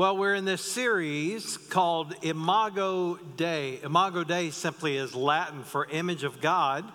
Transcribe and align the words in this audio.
Well, 0.00 0.16
we're 0.16 0.34
in 0.34 0.46
this 0.46 0.62
series 0.62 1.58
called 1.58 2.14
Imago 2.22 3.16
Dei. 3.36 3.80
Imago 3.84 4.24
Dei 4.24 4.48
simply 4.48 4.96
is 4.96 5.14
Latin 5.14 5.62
for 5.62 5.84
image 5.90 6.24
of 6.24 6.40
God, 6.40 6.90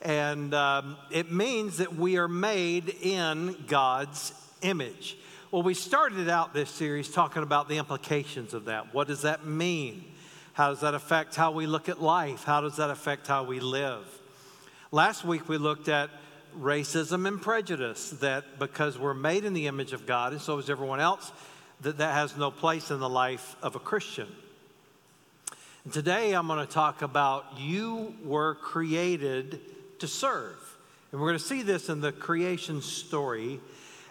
and 0.00 0.54
um, 0.54 0.96
it 1.10 1.32
means 1.32 1.78
that 1.78 1.96
we 1.96 2.16
are 2.16 2.28
made 2.28 2.90
in 3.02 3.56
God's 3.66 4.32
image. 4.62 5.18
Well, 5.50 5.64
we 5.64 5.74
started 5.74 6.28
out 6.28 6.54
this 6.54 6.70
series 6.70 7.10
talking 7.10 7.42
about 7.42 7.68
the 7.68 7.78
implications 7.78 8.54
of 8.54 8.66
that. 8.66 8.94
What 8.94 9.08
does 9.08 9.22
that 9.22 9.44
mean? 9.44 10.04
How 10.52 10.68
does 10.68 10.82
that 10.82 10.94
affect 10.94 11.34
how 11.34 11.50
we 11.50 11.66
look 11.66 11.88
at 11.88 12.00
life? 12.00 12.44
How 12.44 12.60
does 12.60 12.76
that 12.76 12.88
affect 12.88 13.26
how 13.26 13.42
we 13.42 13.58
live? 13.58 14.06
Last 14.92 15.24
week 15.24 15.48
we 15.48 15.58
looked 15.58 15.88
at 15.88 16.08
racism 16.56 17.26
and 17.26 17.42
prejudice, 17.42 18.10
that 18.20 18.60
because 18.60 18.96
we're 18.96 19.12
made 19.12 19.44
in 19.44 19.54
the 19.54 19.66
image 19.66 19.92
of 19.92 20.06
God, 20.06 20.30
and 20.30 20.40
so 20.40 20.56
is 20.58 20.70
everyone 20.70 21.00
else, 21.00 21.32
that 21.80 21.98
that 21.98 22.14
has 22.14 22.36
no 22.36 22.50
place 22.50 22.90
in 22.90 23.00
the 23.00 23.08
life 23.08 23.56
of 23.62 23.76
a 23.76 23.78
Christian. 23.78 24.28
Today 25.92 26.32
I'm 26.32 26.46
going 26.46 26.66
to 26.66 26.72
talk 26.72 27.02
about 27.02 27.58
you 27.58 28.14
were 28.24 28.54
created 28.54 29.60
to 30.00 30.08
serve. 30.08 30.56
And 31.12 31.20
we're 31.20 31.28
going 31.28 31.38
to 31.38 31.44
see 31.44 31.62
this 31.62 31.88
in 31.88 32.00
the 32.00 32.10
creation 32.10 32.82
story. 32.82 33.60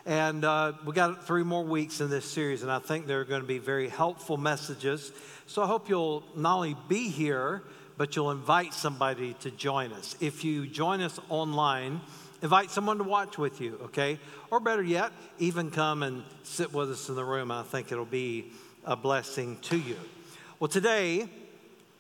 And 0.06 0.46
uh, 0.46 0.74
we 0.86 0.94
got 0.94 1.26
three 1.26 1.44
more 1.44 1.64
weeks 1.64 2.00
in 2.00 2.10
this 2.10 2.26
series, 2.26 2.62
and 2.62 2.72
I 2.72 2.80
think 2.80 3.08
they're 3.08 3.24
going 3.24 3.42
to 3.42 3.48
be 3.48 3.58
very 3.58 3.90
helpful 3.90 4.38
messages. 4.38 5.12
So 5.48 5.64
I 5.64 5.68
hope 5.68 5.90
you'll 5.90 6.24
not 6.36 6.56
only 6.56 6.76
be 6.88 7.10
here, 7.10 7.64
but 7.98 8.16
you'll 8.16 8.32
invite 8.32 8.74
somebody 8.74 9.34
to 9.42 9.52
join 9.52 9.94
us. 9.94 10.16
If 10.20 10.44
you 10.44 10.68
join 10.68 11.02
us 11.02 11.20
online, 11.30 12.02
invite 12.44 12.70
someone 12.70 12.98
to 12.98 13.06
watch 13.06 13.38
with 13.38 13.62
you, 13.62 13.80
okay? 13.86 14.20
Or 14.52 14.60
better 14.60 14.84
yet, 14.84 15.14
even 15.40 15.72
come 15.72 16.04
and 16.04 16.24
sit 16.44 16.74
with 16.74 16.92
us 16.92 17.08
in 17.08 17.16
the 17.16 17.24
room. 17.24 17.50
I 17.50 17.64
think 17.64 17.92
it'll 17.92 18.04
be 18.04 18.52
a 18.84 18.98
blessing 18.98 19.58
to 19.62 19.78
you. 19.78 19.96
Well, 20.60 20.68
today 20.68 21.30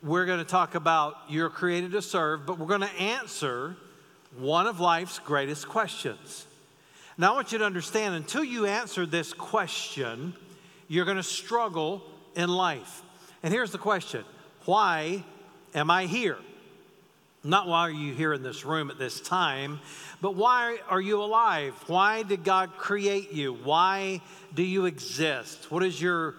we're 0.04 0.26
going 0.26 0.40
to 0.40 0.46
talk 0.46 0.76
about 0.76 1.16
you're 1.30 1.50
created 1.50 1.94
to 1.94 2.02
serve, 2.02 2.46
but 2.46 2.60
we're 2.60 2.68
going 2.68 2.82
to 2.82 2.94
answer 3.00 3.78
one 4.38 4.68
of 4.68 4.82
life's 4.82 5.18
greatest 5.18 5.70
questions. 5.70 6.46
Now, 7.18 7.32
I 7.32 7.36
want 7.36 7.54
you 7.54 7.60
to 7.60 7.66
understand 7.66 8.14
until 8.16 8.44
you 8.44 8.66
answer 8.66 9.06
this 9.06 9.32
question, 9.34 10.34
you're 10.90 11.06
going 11.06 11.18
to 11.18 11.24
struggle 11.24 12.04
in 12.36 12.50
life. 12.50 13.02
And 13.44 13.54
here's 13.54 13.72
the 13.72 13.78
question 13.78 14.26
Why 14.66 15.24
am 15.74 15.90
I 15.90 16.06
here? 16.06 16.38
Not 17.44 17.68
why 17.68 17.82
are 17.82 17.92
you 17.92 18.14
here 18.14 18.34
in 18.34 18.42
this 18.42 18.64
room 18.64 18.90
at 18.90 18.98
this 18.98 19.20
time, 19.20 19.82
but 20.22 20.36
why 20.36 20.78
are 20.88 21.02
you 21.02 21.22
alive? 21.22 21.74
Why 21.88 22.24
did 22.24 22.46
God 22.46 22.78
create 22.78 23.34
you? 23.34 23.54
Why 23.54 24.22
do 24.54 24.64
you 24.64 24.86
exist? 24.86 25.70
What 25.70 25.84
is 25.84 26.02
your 26.02 26.36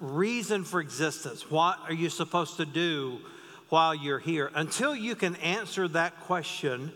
reason 0.00 0.64
for 0.64 0.80
existence? 0.80 1.48
What 1.48 1.78
are 1.84 1.92
you 1.92 2.10
supposed 2.10 2.56
to 2.56 2.66
do 2.66 3.20
while 3.68 3.94
you're 3.94 4.18
here? 4.18 4.50
Until 4.52 4.96
you 4.96 5.14
can 5.14 5.36
answer 5.36 5.86
that 5.88 6.18
question, 6.22 6.90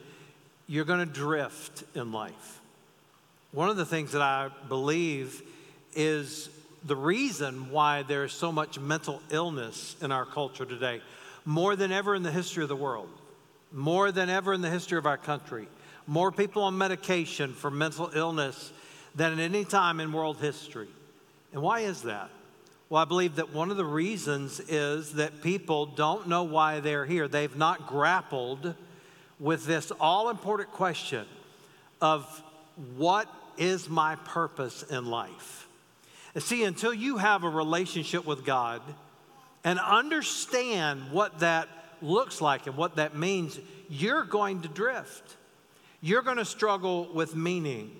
you're 0.66 0.84
going 0.84 1.06
to 1.06 1.12
drift 1.12 1.84
in 1.94 2.10
life. 2.10 2.60
One 3.52 3.68
of 3.68 3.76
the 3.76 3.86
things 3.86 4.10
that 4.12 4.22
I 4.22 4.50
believe 4.68 5.40
is 5.94 6.48
the 6.84 6.96
reason 6.96 7.70
why 7.70 8.02
there's 8.02 8.32
so 8.32 8.50
much 8.50 8.80
mental 8.80 9.22
illness 9.30 9.94
in 10.02 10.10
our 10.10 10.24
culture 10.24 10.64
today, 10.64 11.00
more 11.44 11.76
than 11.76 11.92
ever 11.92 12.16
in 12.16 12.24
the 12.24 12.32
history 12.32 12.64
of 12.64 12.68
the 12.68 12.74
world 12.74 13.08
more 13.72 14.12
than 14.12 14.28
ever 14.28 14.52
in 14.52 14.60
the 14.60 14.70
history 14.70 14.98
of 14.98 15.06
our 15.06 15.16
country. 15.16 15.68
More 16.06 16.32
people 16.32 16.62
on 16.64 16.76
medication 16.76 17.52
for 17.52 17.70
mental 17.70 18.10
illness 18.14 18.72
than 19.14 19.32
at 19.32 19.38
any 19.38 19.64
time 19.64 20.00
in 20.00 20.12
world 20.12 20.38
history. 20.38 20.88
And 21.52 21.62
why 21.62 21.80
is 21.80 22.02
that? 22.02 22.30
Well, 22.88 23.00
I 23.00 23.04
believe 23.06 23.36
that 23.36 23.54
one 23.54 23.70
of 23.70 23.76
the 23.76 23.84
reasons 23.84 24.60
is 24.60 25.14
that 25.14 25.42
people 25.42 25.86
don't 25.86 26.28
know 26.28 26.42
why 26.42 26.80
they're 26.80 27.06
here. 27.06 27.28
They've 27.28 27.56
not 27.56 27.86
grappled 27.86 28.74
with 29.38 29.64
this 29.64 29.90
all 29.92 30.28
important 30.28 30.70
question 30.72 31.26
of 32.00 32.42
what 32.96 33.28
is 33.56 33.88
my 33.88 34.16
purpose 34.16 34.82
in 34.82 35.06
life? 35.06 35.68
And 36.34 36.42
see, 36.42 36.64
until 36.64 36.92
you 36.92 37.18
have 37.18 37.44
a 37.44 37.48
relationship 37.48 38.26
with 38.26 38.44
God 38.44 38.82
and 39.64 39.78
understand 39.78 41.12
what 41.12 41.40
that 41.40 41.68
looks 42.02 42.40
like 42.40 42.66
and 42.66 42.76
what 42.76 42.96
that 42.96 43.16
means, 43.16 43.58
you're 43.88 44.24
going 44.24 44.62
to 44.62 44.68
drift. 44.68 45.36
You're 46.00 46.22
going 46.22 46.38
to 46.38 46.44
struggle 46.44 47.12
with 47.12 47.36
meaning. 47.36 47.90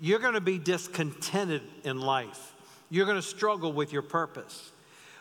You're 0.00 0.18
going 0.18 0.34
to 0.34 0.40
be 0.40 0.58
discontented 0.58 1.62
in 1.84 2.00
life. 2.00 2.52
You're 2.90 3.06
going 3.06 3.16
to 3.16 3.22
struggle 3.22 3.72
with 3.72 3.92
your 3.92 4.02
purpose. 4.02 4.70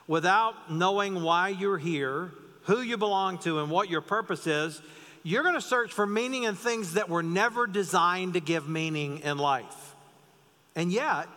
Without 0.07 0.71
knowing 0.71 1.21
why 1.23 1.49
you're 1.49 1.77
here, 1.77 2.31
who 2.63 2.81
you 2.81 2.97
belong 2.97 3.37
to, 3.39 3.59
and 3.59 3.69
what 3.69 3.89
your 3.89 4.01
purpose 4.01 4.47
is, 4.47 4.81
you're 5.23 5.43
going 5.43 5.55
to 5.55 5.61
search 5.61 5.93
for 5.93 6.05
meaning 6.05 6.43
in 6.43 6.55
things 6.55 6.95
that 6.95 7.09
were 7.09 7.23
never 7.23 7.65
designed 7.65 8.33
to 8.33 8.41
give 8.41 8.67
meaning 8.67 9.19
in 9.19 9.37
life. 9.37 9.95
And 10.75 10.91
yet, 10.91 11.29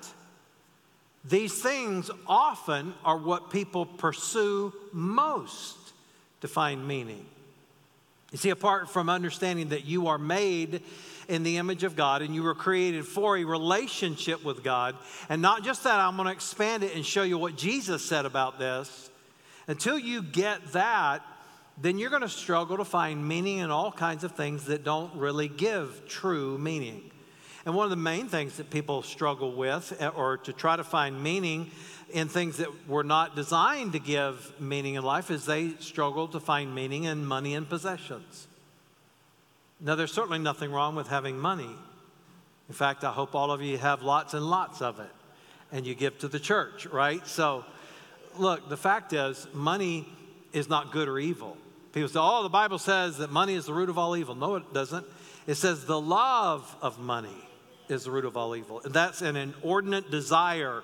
these 1.25 1.61
things 1.61 2.11
often 2.27 2.95
are 3.05 3.17
what 3.17 3.51
people 3.51 3.87
pursue 3.87 4.73
most 4.93 5.86
to 6.41 6.49
find 6.49 6.87
meaning. 6.87 7.25
You 8.33 8.39
see, 8.39 8.51
apart 8.51 8.91
from 8.91 9.09
understanding 9.09 9.69
that 9.69 9.85
you 9.85 10.09
are 10.09 10.19
made 10.19 10.83
in 11.29 11.43
the 11.43 11.57
image 11.57 11.85
of 11.85 11.97
God 11.97 12.23
and 12.23 12.35
you 12.35 12.43
were 12.43 12.55
created 12.55 13.07
for 13.07 13.37
a 13.37 13.45
relationship 13.45 14.45
with 14.45 14.63
God, 14.63 14.97
and 15.29 15.41
not 15.41 15.65
just 15.65 15.85
that, 15.85 15.99
I'm 15.99 16.17
going 16.17 16.27
to 16.27 16.33
expand 16.33 16.83
it 16.83 16.95
and 16.95 17.05
show 17.05 17.23
you 17.23 17.39
what 17.39 17.57
Jesus 17.57 18.05
said 18.05 18.27
about 18.27 18.59
this. 18.59 19.11
Until 19.69 19.99
you 19.99 20.23
get 20.23 20.73
that, 20.73 21.23
then 21.79 21.99
you're 21.99 22.11
going 22.11 22.23
to 22.23 22.29
struggle 22.29 22.77
to 22.79 22.85
find 22.85 23.27
meaning 23.27 23.59
in 23.59 23.71
all 23.71 23.93
kinds 23.93 24.25
of 24.25 24.33
things 24.33 24.67
that 24.67 24.85
don't 24.85 25.15
really 25.15 25.49
give 25.49 26.03
true 26.09 26.59
meaning. 26.59 27.11
And 27.67 27.75
one 27.75 27.85
of 27.85 27.91
the 27.91 27.97
main 27.97 28.29
things 28.29 28.59
that 28.59 28.71
people 28.71 29.03
struggle 29.03 29.53
with, 29.53 29.93
eh, 29.99 30.07
or 30.07 30.39
to 30.39 30.53
try 30.53 30.77
to 30.77 30.85
find 30.85 31.21
meaning, 31.21 31.73
in 32.11 32.29
things 32.29 32.59
that 32.59 32.89
were 32.89 33.03
not 33.03 33.35
designed 33.35 33.93
to 33.93 33.99
give 33.99 34.53
meaning 34.61 34.95
in 34.95 35.03
life 35.03 35.33
is 35.33 35.45
they 35.45 35.71
struggle 35.81 36.29
to 36.29 36.39
find 36.39 36.73
meaning 36.73 37.05
in 37.05 37.27
money 37.27 37.57
and 37.57 37.69
possessions. 37.69 38.47
Now, 39.81 39.97
there's 39.97 40.13
certainly 40.13 40.39
nothing 40.39 40.71
wrong 40.71 40.95
with 40.95 41.09
having 41.09 41.37
money. 41.37 41.69
In 42.69 42.75
fact, 42.75 43.03
I 43.03 43.11
hope 43.11 43.35
all 43.35 43.51
of 43.51 43.61
you 43.61 43.77
have 43.79 44.01
lots 44.03 44.33
and 44.33 44.49
lots 44.49 44.81
of 44.81 45.01
it 45.01 45.11
and 45.73 45.85
you 45.85 45.97
give 45.97 46.17
to 46.19 46.29
the 46.29 46.39
church, 46.39 46.87
right? 46.87 47.27
So, 47.27 47.65
look, 48.39 48.69
the 48.69 48.77
fact 48.77 49.13
is, 49.13 49.49
money 49.53 50.09
is 50.53 50.69
not 50.69 50.93
good 50.93 51.09
or 51.09 51.19
evil. 51.19 51.57
People 51.93 52.09
say, 52.09 52.21
oh, 52.23 52.45
the 52.45 52.49
Bible 52.49 52.79
says 52.79 53.19
that 53.19 53.33
money 53.33 53.55
is 53.55 53.67
the 53.67 53.75
root 53.75 53.89
of 53.89 53.99
all 53.99 54.17
evil. 54.17 54.37
No, 54.37 54.55
it 54.55 54.73
doesn't. 54.73 55.05
It 55.49 55.57
says 55.57 55.85
the 55.85 56.01
love 56.01 56.77
of 56.81 57.01
money 57.01 57.46
is 57.89 58.05
the 58.05 58.11
root 58.11 58.25
of 58.25 58.37
all 58.37 58.55
evil. 58.57 58.81
And 58.85 58.93
that's 58.93 59.23
an 59.23 59.37
inordinate 59.37 60.11
desire 60.11 60.83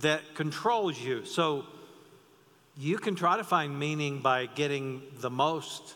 that 0.00 0.34
controls 0.34 0.98
you. 0.98 1.24
So 1.24 1.64
you 2.76 2.98
can 2.98 3.14
try 3.14 3.36
to 3.36 3.44
find 3.44 3.78
meaning 3.78 4.20
by 4.20 4.46
getting 4.46 5.02
the 5.20 5.30
most. 5.30 5.94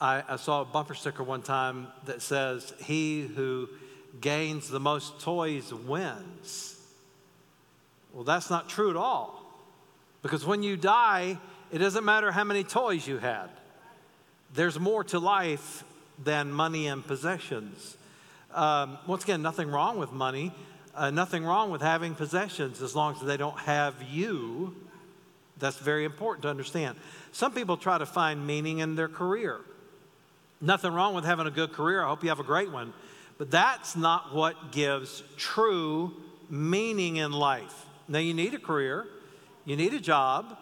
I, 0.00 0.22
I, 0.28 0.36
saw 0.36 0.62
a 0.62 0.64
bumper 0.64 0.94
sticker 0.94 1.22
one 1.22 1.42
time 1.42 1.86
that 2.04 2.20
says, 2.20 2.74
He 2.80 3.22
who 3.22 3.68
gains 4.20 4.68
the 4.68 4.80
most 4.80 5.20
toys 5.20 5.72
wins. 5.72 6.78
Well, 8.12 8.24
that's 8.24 8.50
not 8.50 8.68
true 8.68 8.90
at 8.90 8.96
all. 8.96 9.42
Because 10.22 10.44
when 10.44 10.62
you 10.62 10.76
die, 10.76 11.38
it 11.70 11.78
doesn't 11.78 12.04
matter 12.04 12.32
how 12.32 12.44
many 12.44 12.64
toys 12.64 13.06
you 13.06 13.18
had, 13.18 13.48
there's 14.54 14.78
more 14.78 15.04
to 15.04 15.18
life 15.18 15.84
than 16.22 16.50
money 16.50 16.86
and 16.86 17.06
possessions. 17.06 17.96
Um, 18.52 18.98
once 19.06 19.24
again, 19.24 19.42
nothing 19.42 19.70
wrong 19.70 19.98
with 19.98 20.12
money. 20.12 20.52
Uh, 20.94 21.10
nothing 21.10 21.44
wrong 21.44 21.70
with 21.70 21.82
having 21.82 22.14
possessions 22.14 22.80
as 22.80 22.96
long 22.96 23.14
as 23.14 23.20
they 23.20 23.36
don't 23.36 23.58
have 23.58 23.94
you. 24.10 24.74
That's 25.58 25.78
very 25.78 26.04
important 26.04 26.42
to 26.42 26.48
understand. 26.48 26.96
Some 27.32 27.52
people 27.52 27.76
try 27.76 27.98
to 27.98 28.06
find 28.06 28.46
meaning 28.46 28.78
in 28.78 28.94
their 28.94 29.08
career. 29.08 29.60
Nothing 30.60 30.92
wrong 30.92 31.14
with 31.14 31.24
having 31.24 31.46
a 31.46 31.50
good 31.50 31.72
career. 31.72 32.02
I 32.02 32.08
hope 32.08 32.22
you 32.22 32.30
have 32.30 32.40
a 32.40 32.44
great 32.44 32.70
one. 32.70 32.94
But 33.38 33.50
that's 33.50 33.96
not 33.96 34.34
what 34.34 34.72
gives 34.72 35.22
true 35.36 36.14
meaning 36.48 37.16
in 37.16 37.32
life. 37.32 37.86
Now, 38.08 38.18
you 38.18 38.32
need 38.32 38.54
a 38.54 38.58
career, 38.58 39.06
you 39.64 39.76
need 39.76 39.92
a 39.92 40.00
job, 40.00 40.56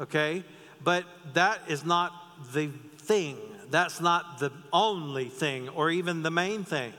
okay? 0.00 0.42
But 0.82 1.04
that 1.34 1.60
is 1.68 1.84
not 1.84 2.12
the 2.52 2.70
thing. 2.98 3.36
That's 3.70 4.00
not 4.00 4.38
the 4.38 4.52
only 4.72 5.28
thing 5.28 5.68
or 5.68 5.90
even 5.90 6.22
the 6.22 6.30
main 6.30 6.64
thing. 6.64 6.92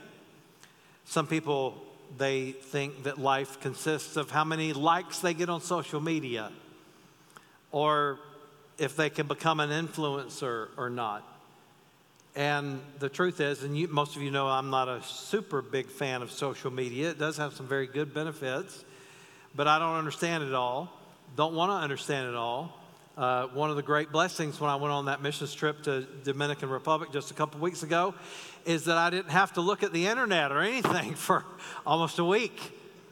Some 1.08 1.26
people 1.26 1.74
they 2.18 2.52
think 2.52 3.04
that 3.04 3.18
life 3.18 3.60
consists 3.60 4.18
of 4.18 4.30
how 4.30 4.44
many 4.44 4.74
likes 4.74 5.20
they 5.20 5.32
get 5.32 5.48
on 5.48 5.62
social 5.62 6.00
media 6.00 6.52
or 7.72 8.18
if 8.76 8.94
they 8.94 9.08
can 9.08 9.26
become 9.26 9.58
an 9.58 9.70
influencer 9.70 10.68
or 10.76 10.90
not. 10.90 11.24
And 12.36 12.80
the 12.98 13.08
truth 13.08 13.40
is, 13.40 13.62
and 13.62 13.76
you, 13.76 13.88
most 13.88 14.16
of 14.16 14.22
you 14.22 14.30
know 14.30 14.48
I'm 14.48 14.68
not 14.68 14.88
a 14.88 15.02
super 15.02 15.62
big 15.62 15.86
fan 15.86 16.20
of 16.20 16.30
social 16.30 16.70
media, 16.70 17.10
it 17.10 17.18
does 17.18 17.38
have 17.38 17.54
some 17.54 17.66
very 17.66 17.86
good 17.86 18.12
benefits. 18.12 18.84
but 19.54 19.66
I 19.66 19.78
don't 19.78 19.96
understand 19.96 20.44
it 20.44 20.52
all. 20.52 20.92
Don't 21.36 21.54
want 21.54 21.70
to 21.70 21.76
understand 21.76 22.28
it 22.28 22.34
all. 22.34 22.78
Uh, 23.18 23.48
one 23.48 23.68
of 23.68 23.74
the 23.74 23.82
great 23.82 24.12
blessings 24.12 24.60
when 24.60 24.70
I 24.70 24.76
went 24.76 24.92
on 24.92 25.06
that 25.06 25.20
missions 25.20 25.52
trip 25.52 25.82
to 25.82 26.06
Dominican 26.22 26.70
Republic 26.70 27.10
just 27.10 27.32
a 27.32 27.34
couple 27.34 27.58
weeks 27.58 27.82
ago 27.82 28.14
is 28.64 28.84
that 28.84 28.96
I 28.96 29.10
didn't 29.10 29.30
have 29.30 29.54
to 29.54 29.60
look 29.60 29.82
at 29.82 29.92
the 29.92 30.06
internet 30.06 30.52
or 30.52 30.60
anything 30.60 31.14
for 31.16 31.44
almost 31.84 32.20
a 32.20 32.24
week. 32.24 32.60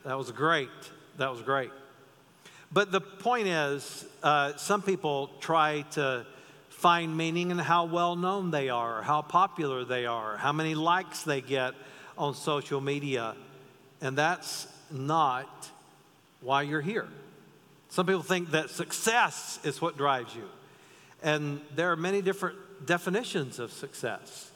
That 0.05 0.17
was 0.17 0.31
great. 0.31 0.69
That 1.17 1.33
was 1.33 1.43
great. 1.43 1.73
But 2.71 2.93
the 2.93 3.01
point 3.01 3.49
is, 3.49 4.07
uh, 4.23 4.55
some 4.57 4.81
people 4.81 5.31
try 5.41 5.83
to 5.93 6.25
find 6.69 7.17
meaning 7.17 7.51
in 7.51 7.59
how 7.59 7.87
well 7.87 8.15
known 8.15 8.53
they 8.53 8.69
are, 8.69 9.03
how 9.03 9.23
popular 9.23 9.85
they 9.85 10.07
are, 10.07 10.37
how 10.37 10.53
many 10.53 10.77
likes 10.77 11.25
they 11.25 11.41
get 11.41 11.75
on 12.17 12.37
social 12.37 12.81
media. 12.81 13.35
And 14.01 14.17
that's 14.17 14.69
not 14.89 15.69
why 16.43 16.63
you're 16.63 16.81
here. 16.81 17.09
Some 17.97 18.05
people 18.05 18.23
think 18.23 18.51
that 18.51 18.69
success 18.69 19.59
is 19.65 19.81
what 19.81 19.97
drives 19.97 20.35
you. 20.35 20.45
And 21.23 21.63
there 21.77 21.91
are 21.93 21.97
many 21.97 22.21
different 22.21 22.59
definitions 22.85 23.59
of 23.59 23.73
success. 23.73 24.51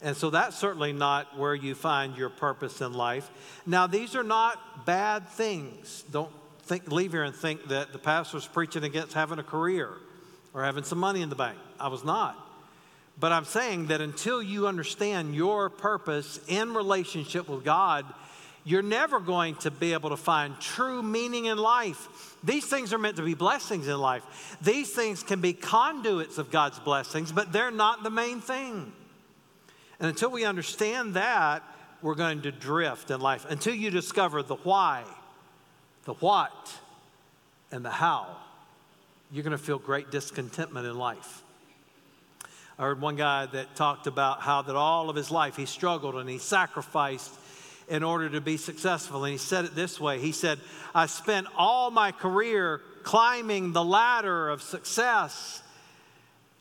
And 0.00 0.16
so 0.16 0.30
that's 0.30 0.56
certainly 0.56 0.92
not 0.92 1.36
where 1.36 1.56
you 1.56 1.74
find 1.74 2.16
your 2.16 2.28
purpose 2.28 2.80
in 2.80 2.92
life. 2.92 3.28
Now, 3.66 3.88
these 3.88 4.14
are 4.14 4.22
not 4.22 4.86
bad 4.86 5.28
things. 5.28 6.04
Don't 6.12 6.30
think, 6.62 6.86
leave 6.86 7.10
here 7.10 7.24
and 7.24 7.34
think 7.34 7.66
that 7.66 7.92
the 7.92 7.98
pastor's 7.98 8.46
preaching 8.46 8.84
against 8.84 9.12
having 9.12 9.40
a 9.40 9.42
career 9.42 9.90
or 10.54 10.62
having 10.62 10.84
some 10.84 10.98
money 10.98 11.20
in 11.20 11.30
the 11.30 11.34
bank. 11.34 11.58
I 11.80 11.88
was 11.88 12.04
not. 12.04 12.38
But 13.18 13.32
I'm 13.32 13.44
saying 13.44 13.88
that 13.88 14.00
until 14.00 14.40
you 14.40 14.68
understand 14.68 15.34
your 15.34 15.68
purpose 15.68 16.38
in 16.46 16.74
relationship 16.74 17.48
with 17.48 17.64
God, 17.64 18.06
you're 18.64 18.82
never 18.82 19.18
going 19.18 19.56
to 19.56 19.70
be 19.70 19.92
able 19.92 20.10
to 20.10 20.16
find 20.16 20.58
true 20.60 21.02
meaning 21.02 21.46
in 21.46 21.58
life. 21.58 22.36
These 22.44 22.66
things 22.66 22.92
are 22.92 22.98
meant 22.98 23.16
to 23.16 23.22
be 23.22 23.34
blessings 23.34 23.88
in 23.88 23.98
life. 23.98 24.56
These 24.62 24.90
things 24.92 25.22
can 25.22 25.40
be 25.40 25.52
conduits 25.52 26.38
of 26.38 26.50
God's 26.50 26.78
blessings, 26.78 27.32
but 27.32 27.52
they're 27.52 27.72
not 27.72 28.02
the 28.02 28.10
main 28.10 28.40
thing. 28.40 28.92
And 29.98 30.08
until 30.08 30.30
we 30.30 30.44
understand 30.44 31.14
that, 31.14 31.62
we're 32.02 32.14
going 32.14 32.42
to 32.42 32.52
drift 32.52 33.10
in 33.10 33.20
life. 33.20 33.46
Until 33.48 33.74
you 33.74 33.90
discover 33.90 34.42
the 34.42 34.56
why, 34.56 35.04
the 36.04 36.14
what, 36.14 36.74
and 37.70 37.84
the 37.84 37.90
how, 37.90 38.36
you're 39.30 39.44
going 39.44 39.56
to 39.56 39.62
feel 39.62 39.78
great 39.78 40.10
discontentment 40.10 40.86
in 40.86 40.96
life. 40.98 41.42
I 42.78 42.82
heard 42.82 43.00
one 43.00 43.16
guy 43.16 43.46
that 43.46 43.76
talked 43.76 44.06
about 44.06 44.40
how 44.40 44.62
that 44.62 44.74
all 44.74 45.08
of 45.08 45.16
his 45.16 45.30
life 45.30 45.56
he 45.56 45.66
struggled 45.66 46.16
and 46.16 46.28
he 46.28 46.38
sacrificed 46.38 47.30
in 47.92 48.02
order 48.02 48.30
to 48.30 48.40
be 48.40 48.56
successful. 48.56 49.22
And 49.24 49.32
he 49.32 49.38
said 49.38 49.66
it 49.66 49.74
this 49.74 50.00
way 50.00 50.18
He 50.18 50.32
said, 50.32 50.58
I 50.94 51.06
spent 51.06 51.46
all 51.56 51.90
my 51.90 52.10
career 52.10 52.80
climbing 53.02 53.72
the 53.72 53.84
ladder 53.84 54.48
of 54.48 54.62
success. 54.62 55.62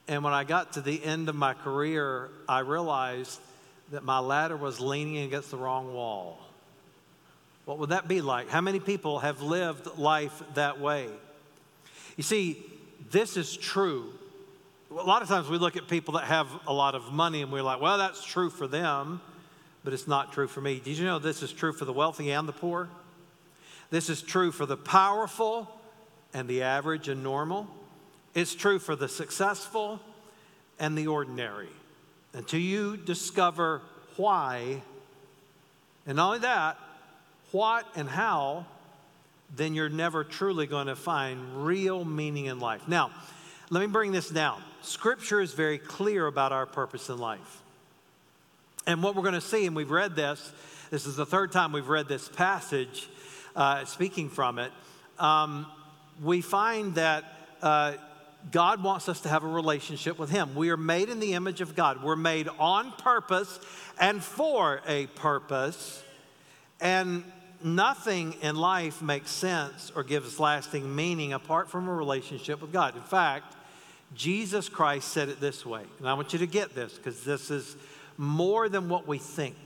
And 0.07 0.25
when 0.25 0.33
I 0.33 0.43
got 0.43 0.73
to 0.73 0.81
the 0.81 1.01
end 1.01 1.29
of 1.29 1.35
my 1.35 1.53
career, 1.53 2.29
I 2.49 2.59
realized 2.59 3.39
that 3.91 4.03
my 4.03 4.19
ladder 4.19 4.57
was 4.57 4.81
leaning 4.81 5.19
against 5.19 5.51
the 5.51 5.57
wrong 5.57 5.93
wall. 5.93 6.37
What 7.63 7.79
would 7.79 7.89
that 7.89 8.09
be 8.09 8.19
like? 8.19 8.49
How 8.49 8.59
many 8.59 8.81
people 8.81 9.19
have 9.19 9.41
lived 9.41 9.97
life 9.97 10.43
that 10.55 10.81
way? 10.81 11.07
You 12.17 12.23
see, 12.23 12.61
this 13.09 13.37
is 13.37 13.55
true. 13.55 14.11
A 14.89 14.95
lot 14.95 15.21
of 15.21 15.29
times 15.29 15.47
we 15.47 15.57
look 15.57 15.77
at 15.77 15.87
people 15.87 16.15
that 16.15 16.25
have 16.25 16.49
a 16.67 16.73
lot 16.73 16.93
of 16.93 17.13
money 17.13 17.41
and 17.41 17.53
we're 17.53 17.61
like, 17.61 17.79
well, 17.79 17.97
that's 17.97 18.25
true 18.25 18.49
for 18.49 18.67
them 18.67 19.21
but 19.83 19.93
it's 19.93 20.07
not 20.07 20.33
true 20.33 20.47
for 20.47 20.61
me. 20.61 20.79
Did 20.83 20.97
you 20.97 21.05
know 21.05 21.19
this 21.19 21.41
is 21.41 21.51
true 21.51 21.73
for 21.73 21.85
the 21.85 21.93
wealthy 21.93 22.31
and 22.31 22.47
the 22.47 22.53
poor? 22.53 22.89
This 23.89 24.09
is 24.09 24.21
true 24.21 24.51
for 24.51 24.65
the 24.65 24.77
powerful 24.77 25.69
and 26.33 26.47
the 26.47 26.63
average 26.63 27.07
and 27.07 27.23
normal. 27.23 27.67
It's 28.33 28.55
true 28.55 28.79
for 28.79 28.95
the 28.95 29.09
successful 29.09 29.99
and 30.79 30.97
the 30.97 31.07
ordinary. 31.07 31.69
Until 32.33 32.59
you 32.59 32.95
discover 32.95 33.81
why, 34.15 34.81
and 36.05 36.15
not 36.15 36.27
only 36.27 36.39
that, 36.39 36.77
what 37.51 37.85
and 37.95 38.07
how, 38.07 38.65
then 39.55 39.73
you're 39.73 39.89
never 39.89 40.23
truly 40.23 40.65
going 40.65 40.87
to 40.87 40.95
find 40.95 41.65
real 41.65 42.05
meaning 42.05 42.45
in 42.45 42.59
life. 42.59 42.87
Now, 42.87 43.11
let 43.69 43.81
me 43.81 43.87
bring 43.87 44.11
this 44.11 44.29
down. 44.29 44.61
Scripture 44.81 45.41
is 45.41 45.53
very 45.53 45.77
clear 45.77 46.27
about 46.27 46.51
our 46.51 46.65
purpose 46.65 47.09
in 47.09 47.17
life. 47.17 47.60
And 48.87 49.03
what 49.03 49.15
we're 49.15 49.21
going 49.21 49.35
to 49.35 49.41
see, 49.41 49.65
and 49.65 49.75
we've 49.75 49.91
read 49.91 50.15
this, 50.15 50.51
this 50.89 51.05
is 51.05 51.15
the 51.15 51.25
third 51.25 51.51
time 51.51 51.71
we've 51.71 51.87
read 51.87 52.07
this 52.07 52.27
passage, 52.27 53.07
uh, 53.55 53.85
speaking 53.85 54.29
from 54.29 54.57
it. 54.57 54.71
Um, 55.19 55.67
we 56.21 56.41
find 56.41 56.95
that 56.95 57.23
uh, 57.61 57.93
God 58.51 58.83
wants 58.83 59.07
us 59.07 59.21
to 59.21 59.29
have 59.29 59.43
a 59.43 59.47
relationship 59.47 60.17
with 60.17 60.31
Him. 60.31 60.55
We 60.55 60.71
are 60.71 60.77
made 60.77 61.09
in 61.09 61.19
the 61.19 61.33
image 61.33 61.61
of 61.61 61.75
God, 61.75 62.03
we're 62.03 62.15
made 62.15 62.47
on 62.59 62.91
purpose 62.93 63.59
and 63.99 64.23
for 64.23 64.81
a 64.87 65.05
purpose. 65.07 66.03
And 66.79 67.23
nothing 67.63 68.33
in 68.41 68.55
life 68.55 69.03
makes 69.03 69.29
sense 69.29 69.91
or 69.95 70.03
gives 70.03 70.39
lasting 70.39 70.95
meaning 70.95 71.33
apart 71.33 71.69
from 71.69 71.87
a 71.87 71.93
relationship 71.93 72.61
with 72.61 72.73
God. 72.73 72.95
In 72.95 73.03
fact, 73.03 73.55
Jesus 74.15 74.67
Christ 74.67 75.09
said 75.09 75.29
it 75.29 75.39
this 75.39 75.65
way, 75.65 75.83
and 75.99 76.09
I 76.09 76.15
want 76.15 76.33
you 76.33 76.39
to 76.39 76.47
get 76.47 76.73
this 76.73 76.93
because 76.93 77.23
this 77.23 77.51
is 77.51 77.77
more 78.21 78.69
than 78.69 78.87
what 78.87 79.07
we 79.07 79.17
think. 79.17 79.57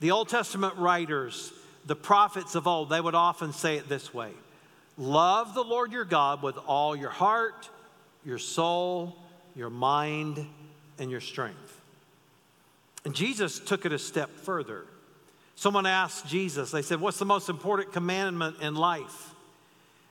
The 0.00 0.10
Old 0.10 0.28
Testament 0.28 0.74
writers, 0.76 1.52
the 1.86 1.94
prophets 1.94 2.56
of 2.56 2.66
old, 2.66 2.90
they 2.90 3.00
would 3.00 3.14
often 3.14 3.52
say 3.52 3.76
it 3.76 3.88
this 3.88 4.12
way 4.12 4.32
Love 4.98 5.54
the 5.54 5.62
Lord 5.62 5.92
your 5.92 6.04
God 6.04 6.42
with 6.42 6.58
all 6.66 6.96
your 6.96 7.10
heart, 7.10 7.70
your 8.24 8.38
soul, 8.38 9.16
your 9.54 9.70
mind, 9.70 10.44
and 10.98 11.12
your 11.12 11.20
strength. 11.20 11.80
And 13.04 13.14
Jesus 13.14 13.60
took 13.60 13.86
it 13.86 13.92
a 13.92 13.98
step 14.00 14.30
further. 14.30 14.84
Someone 15.54 15.86
asked 15.86 16.26
Jesus, 16.26 16.72
they 16.72 16.82
said, 16.82 17.00
What's 17.00 17.20
the 17.20 17.24
most 17.24 17.48
important 17.48 17.92
commandment 17.92 18.56
in 18.60 18.74
life? 18.74 19.32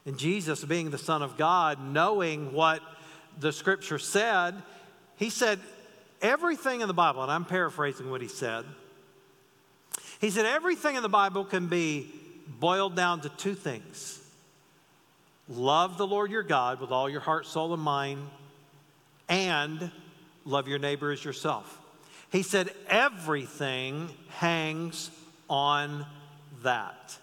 And 0.06 0.18
Jesus, 0.18 0.64
being 0.64 0.92
the 0.92 0.98
Son 0.98 1.22
of 1.22 1.36
God, 1.36 1.84
knowing 1.84 2.54
what 2.54 2.82
the 3.38 3.52
scripture 3.52 4.00
said, 4.00 4.56
he 5.18 5.30
said, 5.30 5.60
everything 6.22 6.82
in 6.82 6.88
the 6.88 6.94
Bible, 6.94 7.24
and 7.24 7.32
I'm 7.32 7.46
paraphrasing 7.46 8.10
what 8.10 8.22
he 8.22 8.28
said, 8.28 8.66
he 10.20 10.30
said 10.30 10.46
everything 10.46 10.96
in 10.96 11.04
the 11.04 11.10
Bible 11.10 11.46
can 11.46 11.68
be 11.68 12.12
boiled 12.60 12.96
down 12.96 13.22
to 13.22 13.30
two 13.30 13.56
things 13.56 14.20
love 15.50 15.98
the 15.98 16.08
Lord 16.08 16.32
your 16.32 16.44
God 16.44 16.80
with 16.80 16.92
all 16.92 17.10
your 17.10 17.20
heart, 17.20 17.46
soul, 17.46 17.74
and 17.74 17.82
mind, 17.82 18.30
and 19.28 19.92
love 20.46 20.68
your 20.68 20.80
neighbor 20.80 21.12
as 21.12 21.26
yourself. 21.26 21.80
He 22.32 22.44
said 22.44 22.70
everything 22.88 24.10
hangs 24.30 25.12
on 25.50 26.06
that. 26.64 27.18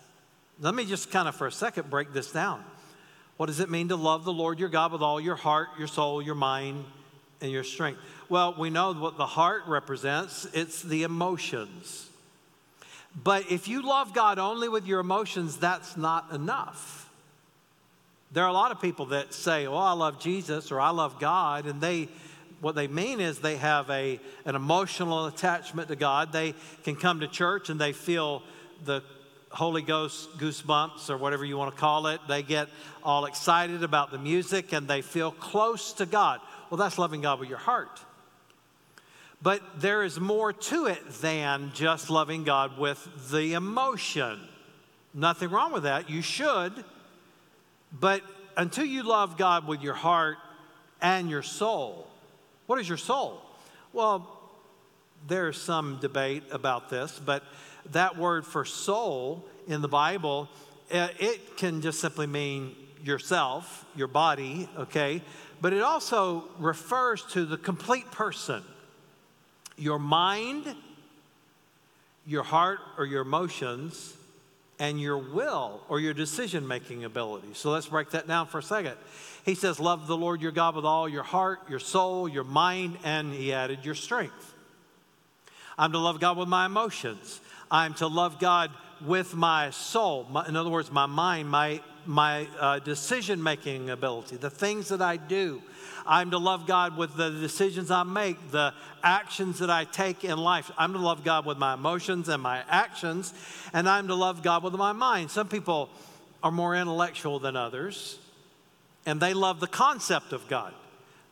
Let 0.61 0.75
me 0.75 0.85
just 0.85 1.11
kind 1.11 1.29
of 1.29 1.37
for 1.37 1.47
a 1.47 1.53
second 1.53 1.89
break 1.89 2.13
this 2.13 2.33
down. 2.33 2.63
What 3.39 3.47
does 3.47 3.61
it 3.61 3.71
mean 3.71 3.89
to 3.89 3.97
love 3.97 4.25
the 4.25 4.33
Lord 4.33 4.59
your 4.59 4.69
God 4.69 4.93
with 4.93 5.01
all 5.01 5.21
your 5.21 5.37
heart, 5.37 5.69
your 5.79 5.87
soul, 5.87 6.21
your 6.21 6.35
mind, 6.35 6.85
and 7.41 7.51
your 7.51 7.65
strength? 7.65 8.01
Well, 8.29 8.55
we 8.59 8.71
know 8.71 8.93
what 8.95 9.17
the 9.17 9.27
heart 9.27 9.63
represents 9.67 10.47
it's 10.53 10.83
the 10.83 11.03
emotions. 11.03 12.09
But 13.23 13.51
if 13.51 13.69
you 13.69 13.83
love 13.83 14.15
God 14.15 14.39
only 14.39 14.69
with 14.69 14.87
your 14.87 15.01
emotions, 15.01 15.57
that's 15.57 15.97
not 15.97 16.31
enough. 16.33 17.11
There 18.31 18.45
are 18.45 18.51
a 18.51 18.53
lot 18.53 18.71
of 18.71 18.81
people 18.81 19.07
that 19.07 19.33
say, 19.33 19.67
Oh, 19.67 19.77
I 19.77 19.93
love 19.93 20.21
Jesus" 20.21 20.71
or 20.71 20.81
"I 20.81 20.91
love 20.91 21.19
God," 21.19 21.67
and 21.67 21.81
they 21.81 22.09
what 22.61 22.75
they 22.75 22.89
mean 22.89 23.21
is 23.21 23.39
they 23.39 23.57
have 23.57 23.89
a, 23.89 24.19
an 24.45 24.57
emotional 24.57 25.27
attachment 25.27 25.89
to 25.89 25.97
God. 25.97 26.33
They 26.33 26.55
can 26.83 26.97
come 26.97 27.21
to 27.21 27.29
church 27.29 27.71
and 27.71 27.81
they 27.81 27.93
feel 27.93 28.43
the 28.85 29.03
Holy 29.51 29.83
Ghost 29.83 30.37
goosebumps 30.39 31.09
or 31.09 31.17
whatever 31.17 31.45
you 31.45 31.57
want 31.57 31.75
to 31.75 31.81
call 31.81 32.09
it. 32.09 32.21
They 32.27 32.43
get 32.43 32.69
all 33.03 33.27
excited 33.27 33.83
about 33.83 34.11
the 34.11 34.19
music 34.19 34.73
and 34.73 34.89
they 34.89 35.03
feel 35.03 35.31
close 35.31 35.93
to 35.95 36.07
God. 36.07 36.41
Well, 36.71 36.79
that's 36.79 36.99
loving 36.99 37.21
God 37.21 37.41
with 37.41 37.49
your 37.49 37.59
heart. 37.59 38.01
But 39.41 39.63
there 39.81 40.03
is 40.03 40.19
more 40.19 40.53
to 40.53 40.87
it 40.87 41.09
than 41.21 41.71
just 41.75 42.11
loving 42.11 42.45
God 42.45 42.77
with 42.77 43.31
the 43.31 43.55
emotion. 43.55 44.41
Nothing 45.15 45.51
wrong 45.51 45.73
with 45.73 45.85
that. 45.85 46.11
You 46.11 46.23
should. 46.23 46.73
But 47.93 48.23
until 48.57 48.85
you 48.85 49.03
love 49.03 49.37
God 49.37 49.67
with 49.67 49.81
your 49.81 49.95
heart 49.95 50.39
and 51.01 51.31
your 51.31 51.43
soul, 51.43 52.09
what 52.67 52.81
is 52.81 52.89
your 52.89 52.99
soul? 52.99 53.41
Well, 53.93 54.39
there's 55.27 55.61
some 55.61 55.99
debate 56.01 56.43
about 56.51 56.91
this, 56.91 57.21
but 57.25 57.43
that 57.93 58.19
word 58.19 58.45
for 58.45 58.65
soul 58.65 59.45
in 59.67 59.81
the 59.81 59.89
Bible, 59.89 60.49
eh, 60.91 61.09
it 61.19 61.57
can 61.57 61.81
just 61.81 62.01
simply 62.01 62.27
mean 62.27 62.75
yourself, 63.03 63.85
your 63.97 64.09
body, 64.09 64.69
okay? 64.77 65.23
But 65.61 65.73
it 65.73 65.83
also 65.83 66.45
refers 66.59 67.23
to 67.33 67.45
the 67.45 67.57
complete 67.57 68.11
person 68.11 68.63
your 69.77 69.99
mind, 69.99 70.65
your 72.27 72.43
heart, 72.43 72.81
or 72.97 73.07
your 73.07 73.23
emotions, 73.23 74.17
and 74.81 75.01
your 75.01 75.19
will 75.19 75.81
or 75.89 76.01
your 76.01 76.15
decision 76.15 76.67
making 76.67 77.05
ability. 77.05 77.49
So 77.55 77.71
let's 77.71 77.87
break 77.87 78.11
that 78.11 78.27
down 78.27 78.47
for 78.47 78.59
a 78.59 78.63
second. 78.63 78.95
He 79.45 79.55
says, 79.55 79.81
Love 79.81 80.07
the 80.07 80.17
Lord 80.17 80.41
your 80.41 80.53
God 80.53 80.77
with 80.77 80.85
all 80.85 81.09
your 81.09 81.23
heart, 81.23 81.61
your 81.69 81.79
soul, 81.79 82.29
your 82.29 82.45
mind, 82.45 82.99
and 83.05 83.33
he 83.33 83.53
added, 83.53 83.85
your 83.85 83.95
strength. 83.95 84.55
I'm 85.77 85.93
to 85.93 85.99
love 85.99 86.21
God 86.21 86.37
with 86.37 86.49
my 86.49 86.67
emotions. 86.67 87.41
I'm 87.71 87.95
to 87.95 88.09
love 88.09 88.41
God 88.41 88.71
with 89.01 89.35
my 89.35 89.71
soul. 89.71 90.27
My, 90.31 90.47
in 90.47 90.57
other 90.57 90.71
words, 90.71 90.91
my 90.91 91.07
mind, 91.07 91.49
my, 91.49 91.81
my 92.07 92.47
uh, 92.59 92.79
decision 92.81 93.43
making 93.43 93.91
ability, 93.91 94.37
the 94.37 94.51
things 94.51 94.89
that 94.89 95.03
I 95.03 95.17
do. 95.17 95.63
I'm 96.07 96.31
to 96.31 96.39
love 96.39 96.67
God 96.67 96.97
with 96.97 97.17
the 97.17 97.31
decisions 97.31 97.91
I 97.91 98.03
make, 98.03 98.51
the 98.51 98.73
actions 99.03 99.59
that 99.59 99.69
I 99.69 99.85
take 99.85 100.25
in 100.25 100.39
life. 100.39 100.71
I'm 100.79 100.95
to 100.95 100.99
love 100.99 101.23
God 101.23 101.45
with 101.45 101.59
my 101.59 101.75
emotions 101.75 102.31
and 102.31 102.43
my 102.43 102.65
actions, 102.69 103.35
and 103.75 103.87
I'm 103.87 104.09
to 104.09 104.15
love 104.15 104.43
God 104.43 104.63
with 104.63 104.73
my 104.75 104.93
mind. 104.93 105.31
Some 105.31 105.49
people 105.49 105.91
are 106.43 106.51
more 106.51 106.75
intellectual 106.75 107.39
than 107.39 107.57
others, 107.57 108.19
and 109.05 109.21
they 109.21 109.35
love 109.35 109.61
the 109.61 109.67
concept 109.67 110.33
of 110.33 110.49
God. 110.49 110.73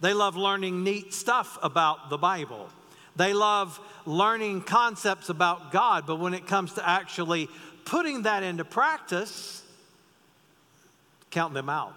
They 0.01 0.13
love 0.13 0.37
learning 0.37 0.85
neat 0.85 1.15
stuff 1.15 1.59
about 1.63 2.11
the 2.11 2.19
Bible. 2.19 2.69
They 3.17 3.33
love 3.33 3.81
learning 4.05 4.63
concepts 4.63 5.29
about 5.29 5.73
God, 5.73 6.07
but 6.07 6.17
when 6.17 6.35
it 6.35 6.47
comes 6.47 6.75
to 6.75 6.89
actually 6.89 7.49
putting 7.85 8.23
that 8.23 8.43
into 8.43 8.65
practice, 8.65 9.63
count 11.31 11.55
them 11.55 11.69
out. 11.69 11.95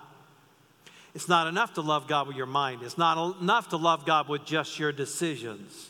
It's 1.16 1.28
not 1.28 1.48
enough 1.48 1.74
to 1.74 1.82
love 1.82 2.08
God 2.08 2.28
with 2.28 2.38
your 2.38 2.46
mind. 2.46 2.84
It's 2.84 2.98
not 2.98 3.42
enough 3.42 3.70
to 3.70 3.78
love 3.78 4.06
God 4.06 4.30
with 4.30 4.46
just 4.46 4.80
your 4.80 4.92
decisions. 4.92 5.90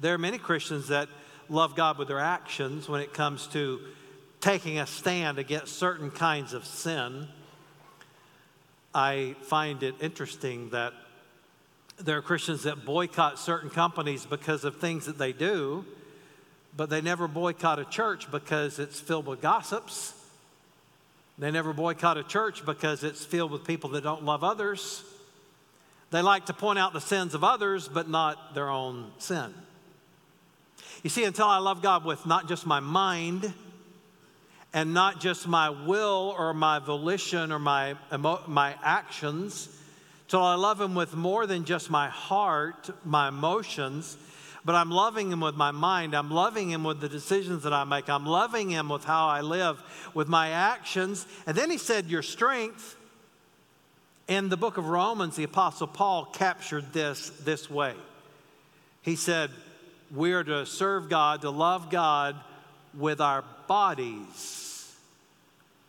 There 0.00 0.14
are 0.14 0.18
many 0.18 0.38
Christians 0.38 0.88
that 0.88 1.08
love 1.48 1.74
God 1.74 1.98
with 1.98 2.08
their 2.08 2.20
actions 2.20 2.88
when 2.88 3.00
it 3.00 3.12
comes 3.12 3.46
to 3.48 3.80
taking 4.40 4.78
a 4.78 4.86
stand 4.86 5.38
against 5.38 5.76
certain 5.76 6.10
kinds 6.10 6.54
of 6.54 6.64
sin. 6.64 7.28
I 8.94 9.34
find 9.42 9.82
it 9.82 9.96
interesting 10.00 10.70
that 10.70 10.94
there 12.02 12.18
are 12.18 12.22
Christians 12.22 12.62
that 12.62 12.84
boycott 12.84 13.38
certain 13.38 13.70
companies 13.70 14.24
because 14.26 14.64
of 14.64 14.78
things 14.78 15.06
that 15.06 15.18
they 15.18 15.32
do, 15.32 15.84
but 16.76 16.90
they 16.90 17.00
never 17.00 17.28
boycott 17.28 17.78
a 17.78 17.84
church 17.84 18.30
because 18.30 18.78
it's 18.78 18.98
filled 19.00 19.26
with 19.26 19.40
gossips. 19.40 20.14
They 21.38 21.50
never 21.50 21.72
boycott 21.72 22.18
a 22.18 22.22
church 22.22 22.64
because 22.64 23.04
it's 23.04 23.24
filled 23.24 23.50
with 23.50 23.64
people 23.64 23.90
that 23.90 24.02
don't 24.02 24.24
love 24.24 24.44
others. 24.44 25.02
They 26.10 26.22
like 26.22 26.46
to 26.46 26.52
point 26.52 26.78
out 26.78 26.92
the 26.92 27.00
sins 27.00 27.34
of 27.34 27.44
others, 27.44 27.88
but 27.88 28.08
not 28.08 28.54
their 28.54 28.68
own 28.68 29.12
sin. 29.18 29.54
You 31.02 31.10
see, 31.10 31.24
until 31.24 31.46
I 31.46 31.58
love 31.58 31.82
God 31.82 32.04
with 32.04 32.26
not 32.26 32.48
just 32.48 32.66
my 32.66 32.80
mind 32.80 33.52
and 34.72 34.92
not 34.92 35.20
just 35.20 35.48
my 35.48 35.70
will 35.70 36.34
or 36.36 36.52
my 36.52 36.78
volition 36.78 37.52
or 37.52 37.58
my, 37.58 37.94
my 38.46 38.74
actions, 38.82 39.68
till 40.30 40.44
I 40.44 40.54
love 40.54 40.80
Him 40.80 40.94
with 40.94 41.14
more 41.16 41.44
than 41.46 41.64
just 41.64 41.90
my 41.90 42.08
heart, 42.08 42.88
my 43.04 43.28
emotions, 43.28 44.16
but 44.64 44.76
I'm 44.76 44.90
loving 44.90 45.32
Him 45.32 45.40
with 45.40 45.56
my 45.56 45.72
mind. 45.72 46.14
I'm 46.14 46.30
loving 46.30 46.70
Him 46.70 46.84
with 46.84 47.00
the 47.00 47.08
decisions 47.08 47.64
that 47.64 47.72
I 47.72 47.82
make. 47.82 48.08
I'm 48.08 48.24
loving 48.24 48.70
Him 48.70 48.88
with 48.88 49.04
how 49.04 49.26
I 49.26 49.40
live, 49.40 49.82
with 50.14 50.28
my 50.28 50.50
actions. 50.50 51.26
And 51.46 51.56
then 51.56 51.68
He 51.68 51.78
said, 51.78 52.06
Your 52.06 52.22
strength. 52.22 52.96
In 54.28 54.48
the 54.48 54.56
book 54.56 54.76
of 54.76 54.88
Romans, 54.88 55.34
the 55.34 55.42
Apostle 55.42 55.88
Paul 55.88 56.26
captured 56.26 56.92
this 56.92 57.30
this 57.42 57.68
way. 57.68 57.94
He 59.02 59.16
said, 59.16 59.50
We 60.14 60.32
are 60.32 60.44
to 60.44 60.64
serve 60.64 61.08
God, 61.08 61.40
to 61.40 61.50
love 61.50 61.90
God 61.90 62.36
with 62.96 63.20
our 63.20 63.42
bodies. 63.66 64.94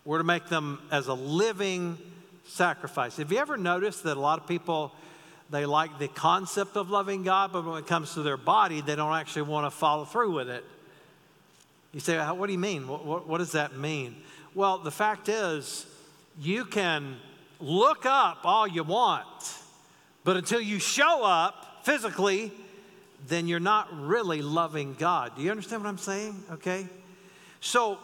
We're 0.04 0.18
to 0.18 0.24
make 0.24 0.48
them 0.48 0.82
as 0.90 1.08
a 1.08 1.14
living 1.14 2.00
sacrifice. 2.46 3.18
Have 3.18 3.32
you 3.32 3.38
ever 3.38 3.58
noticed 3.58 4.04
that 4.04 4.18
a 4.18 4.20
lot 4.20 4.40
of 4.40 4.48
people 4.48 4.92
they 5.50 5.66
like 5.66 6.00
the 6.00 6.08
concept 6.08 6.78
of 6.78 6.90
loving 6.90 7.24
God, 7.24 7.52
but 7.52 7.66
when 7.66 7.78
it 7.78 7.86
comes 7.86 8.14
to 8.14 8.22
their 8.22 8.38
body, 8.38 8.80
they 8.80 8.96
don't 8.96 9.14
actually 9.14 9.44
want 9.44 9.66
to 9.66 9.72
follow 9.72 10.06
through 10.06 10.32
with 10.32 10.50
it? 10.50 10.64
You 11.92 12.00
say, 12.00 12.18
what 12.18 12.48
do 12.48 12.54
you 12.54 12.60
mean? 12.60 12.88
What, 12.88 13.06
what, 13.06 13.28
what 13.28 13.38
does 13.40 13.52
that 13.52 13.76
mean? 13.76 14.16
Well, 14.56 14.78
the 14.78 14.92
fact 14.92 15.28
is, 15.28 15.86
you 16.40 16.64
can 16.64 17.18
look 17.60 18.06
up 18.06 18.40
all 18.46 18.66
you 18.66 18.84
want, 18.84 19.28
but 20.24 20.38
until 20.38 20.62
you 20.62 20.80
show 20.80 21.24
up 21.26 21.82
physically, 21.84 22.54
then 23.28 23.48
you're 23.48 23.60
not 23.60 23.90
really 23.92 24.42
loving 24.42 24.96
God. 24.98 25.36
Do 25.36 25.42
you 25.42 25.52
understand 25.52 25.84
what 25.84 25.90
I'm 25.90 25.98
saying? 25.98 26.44
Okay? 26.54 26.88
So 27.60 28.00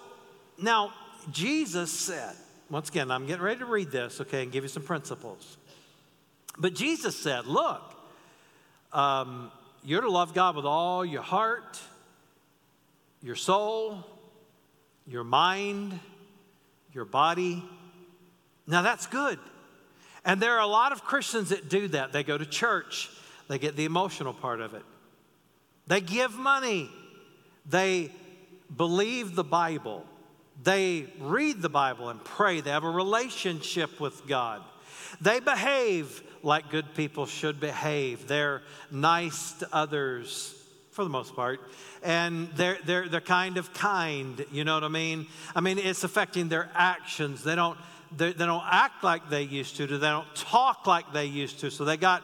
now, 0.61 0.93
Jesus 1.31 1.91
said, 1.91 2.35
once 2.69 2.89
again, 2.89 3.11
I'm 3.11 3.25
getting 3.25 3.43
ready 3.43 3.59
to 3.59 3.65
read 3.65 3.91
this, 3.91 4.19
okay, 4.21 4.43
and 4.43 4.51
give 4.51 4.63
you 4.63 4.69
some 4.69 4.83
principles. 4.83 5.57
But 6.57 6.73
Jesus 6.73 7.15
said, 7.15 7.45
Look, 7.45 7.81
um, 8.91 9.51
you're 9.83 10.01
to 10.01 10.09
love 10.09 10.33
God 10.33 10.55
with 10.55 10.65
all 10.65 11.05
your 11.05 11.21
heart, 11.21 11.79
your 13.21 13.35
soul, 13.35 14.03
your 15.05 15.23
mind, 15.23 15.97
your 16.93 17.05
body. 17.05 17.63
Now 18.65 18.81
that's 18.81 19.07
good. 19.07 19.39
And 20.25 20.41
there 20.41 20.55
are 20.55 20.61
a 20.61 20.67
lot 20.67 20.91
of 20.91 21.03
Christians 21.03 21.49
that 21.49 21.69
do 21.69 21.87
that. 21.89 22.11
They 22.11 22.23
go 22.23 22.37
to 22.37 22.45
church, 22.45 23.09
they 23.47 23.59
get 23.59 23.75
the 23.75 23.85
emotional 23.85 24.33
part 24.33 24.59
of 24.59 24.73
it. 24.73 24.83
They 25.87 26.01
give 26.01 26.33
money, 26.33 26.89
they 27.65 28.11
believe 28.75 29.35
the 29.35 29.43
Bible, 29.43 30.05
they 30.63 31.07
read 31.19 31.61
the 31.61 31.69
Bible 31.69 32.09
and 32.09 32.23
pray, 32.23 32.61
they 32.61 32.71
have 32.71 32.83
a 32.83 32.89
relationship 32.89 33.99
with 33.99 34.27
God. 34.27 34.61
They 35.21 35.39
behave 35.39 36.23
like 36.43 36.69
good 36.69 36.93
people 36.95 37.25
should 37.25 37.59
behave. 37.59 38.27
They're 38.27 38.61
nice 38.91 39.53
to 39.53 39.69
others 39.71 40.53
for 40.91 41.03
the 41.03 41.09
most 41.09 41.35
part. 41.35 41.59
And 42.03 42.49
they're, 42.55 42.77
they're, 42.85 43.07
they're 43.07 43.21
kind 43.21 43.57
of 43.57 43.73
kind, 43.73 44.45
you 44.51 44.63
know 44.63 44.73
what 44.73 44.83
I 44.83 44.89
mean? 44.89 45.27
I 45.55 45.61
mean, 45.61 45.77
it's 45.77 46.03
affecting 46.03 46.49
their 46.49 46.69
actions. 46.73 47.43
They 47.43 47.55
don't, 47.55 47.77
they, 48.15 48.33
they 48.33 48.45
don't 48.45 48.63
act 48.65 49.03
like 49.03 49.29
they 49.29 49.43
used 49.43 49.77
to, 49.77 49.87
they 49.87 50.07
don't 50.07 50.35
talk 50.35 50.87
like 50.87 51.13
they 51.13 51.25
used 51.25 51.59
to. 51.59 51.69
So 51.69 51.85
they 51.85 51.97
got 51.97 52.23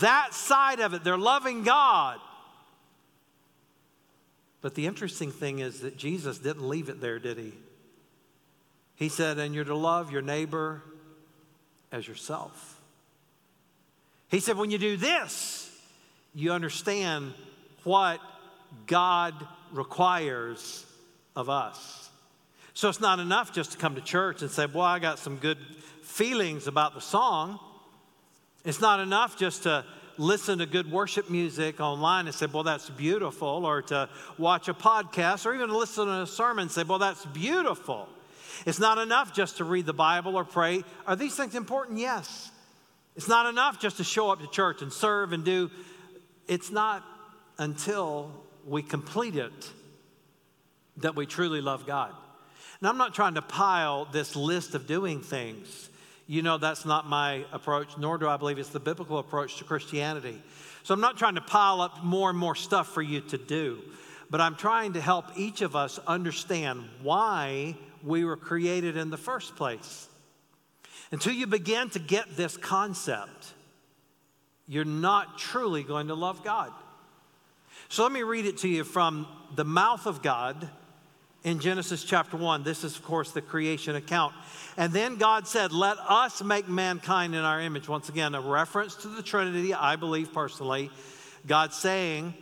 that 0.00 0.34
side 0.34 0.80
of 0.80 0.94
it. 0.94 1.04
They're 1.04 1.18
loving 1.18 1.62
God. 1.62 2.18
But 4.60 4.74
the 4.74 4.86
interesting 4.86 5.30
thing 5.30 5.60
is 5.60 5.80
that 5.80 5.96
Jesus 5.96 6.38
didn't 6.38 6.68
leave 6.68 6.88
it 6.88 7.00
there, 7.00 7.18
did 7.18 7.38
he? 7.38 7.52
He 8.98 9.08
said, 9.08 9.38
and 9.38 9.54
you're 9.54 9.64
to 9.64 9.76
love 9.76 10.10
your 10.10 10.22
neighbor 10.22 10.82
as 11.92 12.06
yourself. 12.06 12.80
He 14.28 14.40
said, 14.40 14.56
when 14.56 14.72
you 14.72 14.78
do 14.78 14.96
this, 14.96 15.70
you 16.34 16.50
understand 16.50 17.32
what 17.84 18.20
God 18.86 19.34
requires 19.72 20.84
of 21.36 21.48
us. 21.48 22.10
So 22.74 22.88
it's 22.88 23.00
not 23.00 23.20
enough 23.20 23.52
just 23.52 23.72
to 23.72 23.78
come 23.78 23.94
to 23.94 24.00
church 24.00 24.42
and 24.42 24.50
say, 24.50 24.66
Well, 24.66 24.84
I 24.84 24.98
got 24.98 25.18
some 25.18 25.36
good 25.36 25.58
feelings 26.02 26.66
about 26.66 26.94
the 26.94 27.00
song. 27.00 27.58
It's 28.64 28.80
not 28.80 29.00
enough 29.00 29.38
just 29.38 29.64
to 29.64 29.84
listen 30.16 30.58
to 30.58 30.66
good 30.66 30.90
worship 30.90 31.30
music 31.30 31.80
online 31.80 32.26
and 32.26 32.34
say, 32.34 32.46
Well, 32.46 32.62
that's 32.64 32.90
beautiful, 32.90 33.66
or 33.66 33.82
to 33.82 34.08
watch 34.36 34.68
a 34.68 34.74
podcast, 34.74 35.46
or 35.46 35.54
even 35.54 35.70
listen 35.70 36.06
to 36.06 36.22
a 36.22 36.26
sermon 36.26 36.62
and 36.62 36.70
say, 36.70 36.82
Well, 36.82 36.98
that's 36.98 37.24
beautiful. 37.26 38.08
It's 38.66 38.78
not 38.78 38.98
enough 38.98 39.32
just 39.32 39.58
to 39.58 39.64
read 39.64 39.86
the 39.86 39.92
Bible 39.92 40.36
or 40.36 40.44
pray. 40.44 40.84
Are 41.06 41.16
these 41.16 41.34
things 41.34 41.54
important? 41.54 41.98
Yes. 41.98 42.50
It's 43.16 43.28
not 43.28 43.46
enough 43.46 43.80
just 43.80 43.96
to 43.96 44.04
show 44.04 44.30
up 44.30 44.40
to 44.40 44.46
church 44.48 44.82
and 44.82 44.92
serve 44.92 45.32
and 45.32 45.44
do. 45.44 45.70
It's 46.46 46.70
not 46.70 47.04
until 47.58 48.30
we 48.64 48.82
complete 48.82 49.36
it 49.36 49.70
that 50.98 51.16
we 51.16 51.26
truly 51.26 51.60
love 51.60 51.86
God. 51.86 52.12
Now, 52.80 52.90
I'm 52.90 52.96
not 52.96 53.14
trying 53.14 53.34
to 53.34 53.42
pile 53.42 54.04
this 54.04 54.36
list 54.36 54.74
of 54.74 54.86
doing 54.86 55.20
things. 55.20 55.90
You 56.26 56.42
know, 56.42 56.58
that's 56.58 56.84
not 56.84 57.08
my 57.08 57.44
approach, 57.52 57.96
nor 57.98 58.18
do 58.18 58.28
I 58.28 58.36
believe 58.36 58.58
it's 58.58 58.68
the 58.68 58.80
biblical 58.80 59.18
approach 59.18 59.56
to 59.58 59.64
Christianity. 59.64 60.40
So 60.84 60.94
I'm 60.94 61.00
not 61.00 61.16
trying 61.18 61.34
to 61.34 61.40
pile 61.40 61.80
up 61.80 62.04
more 62.04 62.30
and 62.30 62.38
more 62.38 62.54
stuff 62.54 62.88
for 62.88 63.02
you 63.02 63.20
to 63.22 63.38
do, 63.38 63.80
but 64.30 64.40
I'm 64.40 64.54
trying 64.54 64.92
to 64.92 65.00
help 65.00 65.24
each 65.36 65.62
of 65.62 65.74
us 65.74 65.98
understand 66.06 66.84
why 67.02 67.76
we 68.04 68.24
were 68.24 68.36
created 68.36 68.96
in 68.96 69.10
the 69.10 69.16
first 69.16 69.56
place. 69.56 70.08
Until 71.10 71.32
you 71.32 71.46
begin 71.46 71.90
to 71.90 71.98
get 71.98 72.36
this 72.36 72.56
concept, 72.56 73.54
you're 74.66 74.84
not 74.84 75.38
truly 75.38 75.82
going 75.82 76.08
to 76.08 76.14
love 76.14 76.44
God. 76.44 76.72
So 77.88 78.02
let 78.02 78.12
me 78.12 78.22
read 78.22 78.44
it 78.44 78.58
to 78.58 78.68
you 78.68 78.84
from 78.84 79.26
the 79.54 79.64
mouth 79.64 80.06
of 80.06 80.22
God 80.22 80.68
in 81.42 81.60
Genesis 81.60 82.04
chapter 82.04 82.36
1. 82.36 82.64
This 82.64 82.84
is, 82.84 82.96
of 82.96 83.02
course, 83.02 83.30
the 83.30 83.40
creation 83.40 83.96
account. 83.96 84.34
And 84.76 84.92
then 84.92 85.16
God 85.16 85.48
said, 85.48 85.72
Let 85.72 85.96
us 85.98 86.42
make 86.42 86.68
mankind 86.68 87.34
in 87.34 87.40
our 87.40 87.60
image. 87.60 87.88
Once 87.88 88.10
again, 88.10 88.34
a 88.34 88.40
reference 88.40 88.94
to 88.96 89.08
the 89.08 89.22
Trinity, 89.22 89.72
I 89.72 89.96
believe 89.96 90.34
personally. 90.34 90.90
God 91.46 91.72
saying, 91.72 92.34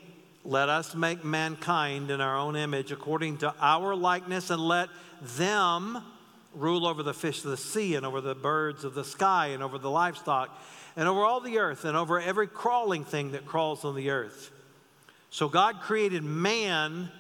Let 0.45 0.69
us 0.69 0.97
make 0.97 1.25
mankind 1.25 2.11
in 2.11 2.21
our 2.21 2.37
own 2.37 2.57
image 2.57 2.91
according 2.91 3.39
to 3.39 3.55
our 3.61 3.95
likeness, 3.95 4.51
and 4.51 4.61
let 4.61 4.89
them 5.23 6.03
rule 6.55 6.87
over 6.87 7.03
the 7.03 7.15
fish 7.15 7.45
of 7.45 7.51
the 7.51 7.57
sea, 7.57 7.95
and 7.95 8.07
over 8.07 8.21
the 8.21 8.35
birds 8.35 8.85
of 8.85 8.95
the 8.95 9.05
sky, 9.05 9.49
and 9.49 9.63
over 9.63 9.79
the 9.79 9.91
livestock, 9.91 10.51
and 10.97 11.07
over 11.07 11.21
all 11.21 11.41
the 11.41 11.59
earth, 11.59 11.85
and 11.85 11.97
over 11.97 12.19
every 12.19 12.47
crawling 12.47 13.05
thing 13.05 13.33
that 13.33 13.45
crawls 13.45 13.85
on 13.85 13.95
the 13.95 14.11
earth. 14.11 14.51
So 15.31 15.49
God 15.49 15.81
created 15.81 16.25
man, 16.25 17.11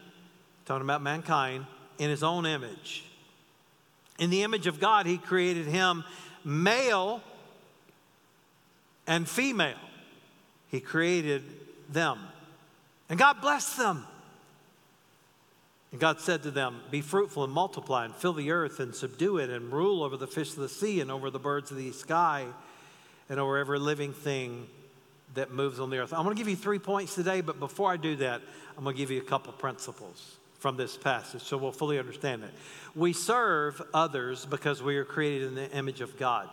talking 0.64 0.84
about 0.84 1.02
mankind, 1.02 1.66
in 1.98 2.08
his 2.08 2.22
own 2.22 2.46
image. 2.46 3.04
In 4.18 4.30
the 4.30 4.42
image 4.42 4.66
of 4.66 4.80
God, 4.80 5.04
he 5.04 5.18
created 5.18 5.66
him 5.66 6.04
male 6.44 7.22
and 9.06 9.28
female. 9.28 9.76
He 10.70 10.80
created 10.80 11.42
them. 11.90 12.18
And 13.08 13.18
God 13.18 13.40
blessed 13.40 13.76
them. 13.76 14.06
And 15.92 16.00
God 16.00 16.20
said 16.20 16.42
to 16.42 16.50
them, 16.50 16.80
Be 16.90 17.00
fruitful 17.00 17.44
and 17.44 17.52
multiply, 17.52 18.04
and 18.04 18.14
fill 18.14 18.32
the 18.32 18.50
earth, 18.50 18.80
and 18.80 18.94
subdue 18.94 19.38
it, 19.38 19.50
and 19.50 19.72
rule 19.72 20.02
over 20.02 20.16
the 20.16 20.26
fish 20.26 20.50
of 20.50 20.56
the 20.56 20.68
sea, 20.68 21.00
and 21.00 21.10
over 21.10 21.30
the 21.30 21.38
birds 21.38 21.70
of 21.70 21.76
the 21.76 21.92
sky, 21.92 22.46
and 23.28 23.38
over 23.38 23.56
every 23.56 23.78
living 23.78 24.12
thing 24.12 24.66
that 25.34 25.52
moves 25.52 25.78
on 25.78 25.90
the 25.90 25.98
earth. 25.98 26.12
I'm 26.12 26.24
going 26.24 26.34
to 26.34 26.40
give 26.40 26.48
you 26.48 26.56
three 26.56 26.78
points 26.78 27.14
today, 27.14 27.40
but 27.40 27.60
before 27.60 27.92
I 27.92 27.96
do 27.96 28.16
that, 28.16 28.40
I'm 28.76 28.84
going 28.84 28.96
to 28.96 28.98
give 28.98 29.10
you 29.10 29.20
a 29.20 29.24
couple 29.24 29.52
principles 29.52 30.36
from 30.58 30.76
this 30.76 30.96
passage 30.96 31.42
so 31.42 31.56
we'll 31.56 31.72
fully 31.72 31.98
understand 31.98 32.42
it. 32.42 32.50
We 32.94 33.12
serve 33.12 33.80
others 33.92 34.46
because 34.46 34.82
we 34.82 34.96
are 34.96 35.04
created 35.04 35.48
in 35.48 35.54
the 35.54 35.70
image 35.72 36.00
of 36.00 36.18
God. 36.18 36.48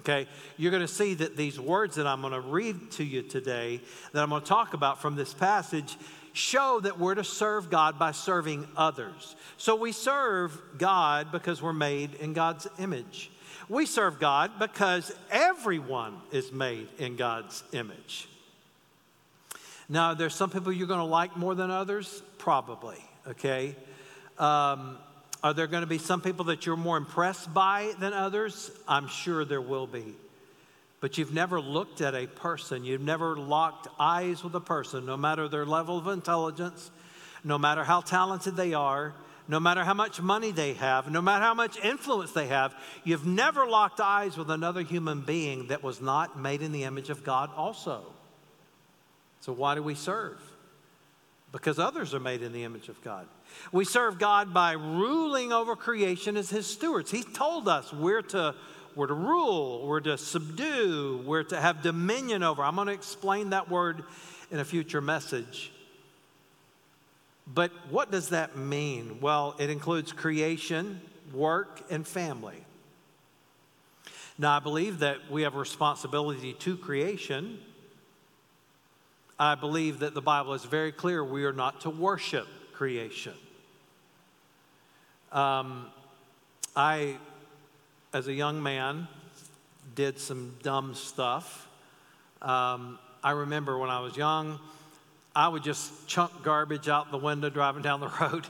Okay, 0.00 0.28
you're 0.56 0.70
going 0.70 0.86
to 0.86 0.92
see 0.92 1.14
that 1.14 1.36
these 1.36 1.58
words 1.58 1.96
that 1.96 2.06
I'm 2.06 2.20
going 2.20 2.32
to 2.32 2.40
read 2.40 2.90
to 2.92 3.04
you 3.04 3.22
today, 3.22 3.80
that 4.12 4.22
I'm 4.22 4.28
going 4.28 4.42
to 4.42 4.46
talk 4.48 4.74
about 4.74 5.00
from 5.00 5.16
this 5.16 5.32
passage, 5.32 5.96
show 6.38 6.80
that 6.80 6.98
we're 6.98 7.16
to 7.16 7.24
serve 7.24 7.68
God 7.68 7.98
by 7.98 8.12
serving 8.12 8.66
others. 8.76 9.36
So 9.56 9.74
we 9.74 9.92
serve 9.92 10.58
God 10.78 11.32
because 11.32 11.60
we're 11.60 11.72
made 11.72 12.14
in 12.14 12.32
God's 12.32 12.68
image. 12.78 13.30
We 13.68 13.84
serve 13.84 14.20
God 14.20 14.52
because 14.58 15.12
everyone 15.30 16.16
is 16.32 16.52
made 16.52 16.88
in 16.98 17.16
God's 17.16 17.62
image. 17.72 18.28
Now, 19.88 20.14
there's 20.14 20.34
some 20.34 20.50
people 20.50 20.72
you're 20.72 20.86
going 20.86 21.00
to 21.00 21.04
like 21.04 21.36
more 21.36 21.54
than 21.54 21.70
others? 21.70 22.22
Probably, 22.38 22.98
okay? 23.26 23.74
Um, 24.38 24.98
are 25.42 25.54
there 25.54 25.66
going 25.66 25.82
to 25.82 25.88
be 25.88 25.98
some 25.98 26.20
people 26.20 26.46
that 26.46 26.66
you're 26.66 26.76
more 26.76 26.96
impressed 26.96 27.52
by 27.52 27.92
than 27.98 28.12
others? 28.12 28.70
I'm 28.86 29.08
sure 29.08 29.44
there 29.44 29.60
will 29.60 29.86
be. 29.86 30.14
But 31.00 31.16
you've 31.16 31.32
never 31.32 31.60
looked 31.60 32.00
at 32.00 32.14
a 32.14 32.26
person, 32.26 32.84
you've 32.84 33.00
never 33.00 33.36
locked 33.36 33.86
eyes 33.98 34.42
with 34.42 34.54
a 34.54 34.60
person, 34.60 35.06
no 35.06 35.16
matter 35.16 35.48
their 35.48 35.64
level 35.64 35.98
of 35.98 36.08
intelligence, 36.08 36.90
no 37.44 37.56
matter 37.56 37.84
how 37.84 38.00
talented 38.00 38.56
they 38.56 38.74
are, 38.74 39.14
no 39.46 39.58
matter 39.58 39.82
how 39.82 39.94
much 39.94 40.20
money 40.20 40.50
they 40.50 40.74
have, 40.74 41.10
no 41.10 41.22
matter 41.22 41.44
how 41.44 41.54
much 41.54 41.82
influence 41.82 42.32
they 42.32 42.48
have, 42.48 42.74
you've 43.04 43.26
never 43.26 43.66
locked 43.66 44.00
eyes 44.00 44.36
with 44.36 44.50
another 44.50 44.82
human 44.82 45.22
being 45.22 45.68
that 45.68 45.82
was 45.82 46.00
not 46.00 46.38
made 46.38 46.60
in 46.60 46.72
the 46.72 46.84
image 46.84 47.08
of 47.08 47.24
God 47.24 47.50
also. 47.56 48.02
So, 49.40 49.52
why 49.52 49.74
do 49.74 49.82
we 49.82 49.94
serve? 49.94 50.38
Because 51.50 51.78
others 51.78 52.12
are 52.12 52.20
made 52.20 52.42
in 52.42 52.52
the 52.52 52.64
image 52.64 52.90
of 52.90 53.02
God. 53.02 53.26
We 53.72 53.86
serve 53.86 54.18
God 54.18 54.52
by 54.52 54.72
ruling 54.72 55.50
over 55.50 55.76
creation 55.76 56.36
as 56.36 56.50
His 56.50 56.66
stewards. 56.66 57.10
He 57.10 57.22
told 57.22 57.68
us 57.68 57.90
we're 57.90 58.20
to, 58.22 58.54
we're 58.98 59.06
to 59.06 59.14
rule, 59.14 59.86
we're 59.86 60.00
to 60.00 60.18
subdue, 60.18 61.22
we're 61.24 61.44
to 61.44 61.60
have 61.60 61.82
dominion 61.82 62.42
over. 62.42 62.64
I'm 62.64 62.74
going 62.74 62.88
to 62.88 62.92
explain 62.92 63.50
that 63.50 63.70
word 63.70 64.02
in 64.50 64.58
a 64.58 64.64
future 64.64 65.00
message. 65.00 65.70
But 67.46 67.70
what 67.90 68.10
does 68.10 68.30
that 68.30 68.56
mean? 68.56 69.18
Well, 69.20 69.54
it 69.60 69.70
includes 69.70 70.10
creation, 70.10 71.00
work, 71.32 71.80
and 71.90 72.04
family. 72.04 72.56
Now, 74.36 74.56
I 74.56 74.58
believe 74.58 74.98
that 74.98 75.30
we 75.30 75.42
have 75.42 75.54
a 75.54 75.58
responsibility 75.58 76.54
to 76.54 76.76
creation. 76.76 77.60
I 79.38 79.54
believe 79.54 80.00
that 80.00 80.12
the 80.12 80.22
Bible 80.22 80.54
is 80.54 80.64
very 80.64 80.90
clear 80.90 81.22
we 81.22 81.44
are 81.44 81.52
not 81.52 81.82
to 81.82 81.90
worship 81.90 82.48
creation. 82.72 83.34
Um, 85.30 85.86
I, 86.74 87.18
as 88.18 88.26
a 88.26 88.32
young 88.32 88.60
man, 88.60 89.06
did 89.94 90.18
some 90.18 90.56
dumb 90.64 90.92
stuff. 90.96 91.68
Um, 92.42 92.98
I 93.22 93.30
remember 93.30 93.78
when 93.78 93.90
I 93.90 94.00
was 94.00 94.16
young, 94.16 94.58
I 95.36 95.46
would 95.46 95.62
just 95.62 96.08
chunk 96.08 96.42
garbage 96.42 96.88
out 96.88 97.12
the 97.12 97.16
window 97.16 97.48
driving 97.48 97.82
down 97.82 98.00
the 98.00 98.08
road, 98.20 98.44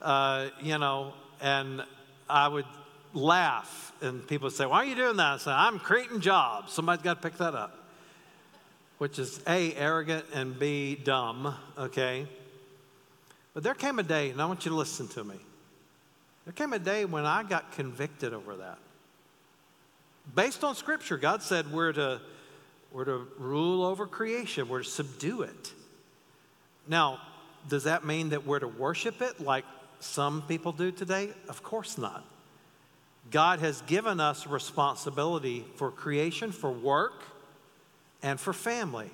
uh, 0.00 0.48
you 0.62 0.78
know, 0.78 1.12
and 1.42 1.82
I 2.26 2.48
would 2.48 2.64
laugh, 3.12 3.92
and 4.00 4.26
people 4.26 4.46
would 4.46 4.54
say, 4.54 4.64
Why 4.64 4.78
are 4.78 4.86
you 4.86 4.94
doing 4.94 5.18
that? 5.18 5.34
I 5.34 5.36
say, 5.36 5.50
I'm 5.50 5.78
creating 5.78 6.20
jobs. 6.20 6.72
Somebody's 6.72 7.02
got 7.02 7.20
to 7.20 7.28
pick 7.28 7.36
that 7.36 7.54
up, 7.54 7.84
which 8.96 9.18
is 9.18 9.42
A, 9.46 9.74
arrogant, 9.74 10.24
and 10.32 10.58
B, 10.58 10.94
dumb, 10.94 11.54
okay? 11.76 12.26
But 13.52 13.62
there 13.62 13.74
came 13.74 13.98
a 13.98 14.02
day, 14.02 14.30
and 14.30 14.40
I 14.40 14.46
want 14.46 14.64
you 14.64 14.70
to 14.70 14.76
listen 14.76 15.06
to 15.08 15.22
me. 15.22 15.36
There 16.46 16.54
came 16.54 16.72
a 16.72 16.78
day 16.78 17.04
when 17.04 17.26
I 17.26 17.42
got 17.42 17.72
convicted 17.72 18.32
over 18.32 18.56
that. 18.56 18.78
Based 20.34 20.64
on 20.64 20.74
Scripture, 20.74 21.16
God 21.16 21.42
said 21.42 21.72
we're 21.72 21.92
to, 21.92 22.20
we're 22.92 23.04
to 23.04 23.26
rule 23.38 23.84
over 23.84 24.06
creation, 24.06 24.68
we're 24.68 24.82
to 24.82 24.88
subdue 24.88 25.42
it. 25.42 25.72
Now, 26.88 27.20
does 27.68 27.84
that 27.84 28.04
mean 28.04 28.30
that 28.30 28.46
we're 28.46 28.58
to 28.58 28.68
worship 28.68 29.22
it 29.22 29.40
like 29.40 29.64
some 30.00 30.42
people 30.42 30.72
do 30.72 30.90
today? 30.90 31.30
Of 31.48 31.62
course 31.62 31.98
not. 31.98 32.24
God 33.30 33.60
has 33.60 33.82
given 33.82 34.20
us 34.20 34.46
responsibility 34.46 35.64
for 35.76 35.90
creation, 35.90 36.50
for 36.50 36.70
work, 36.70 37.22
and 38.22 38.38
for 38.40 38.52
family. 38.52 39.10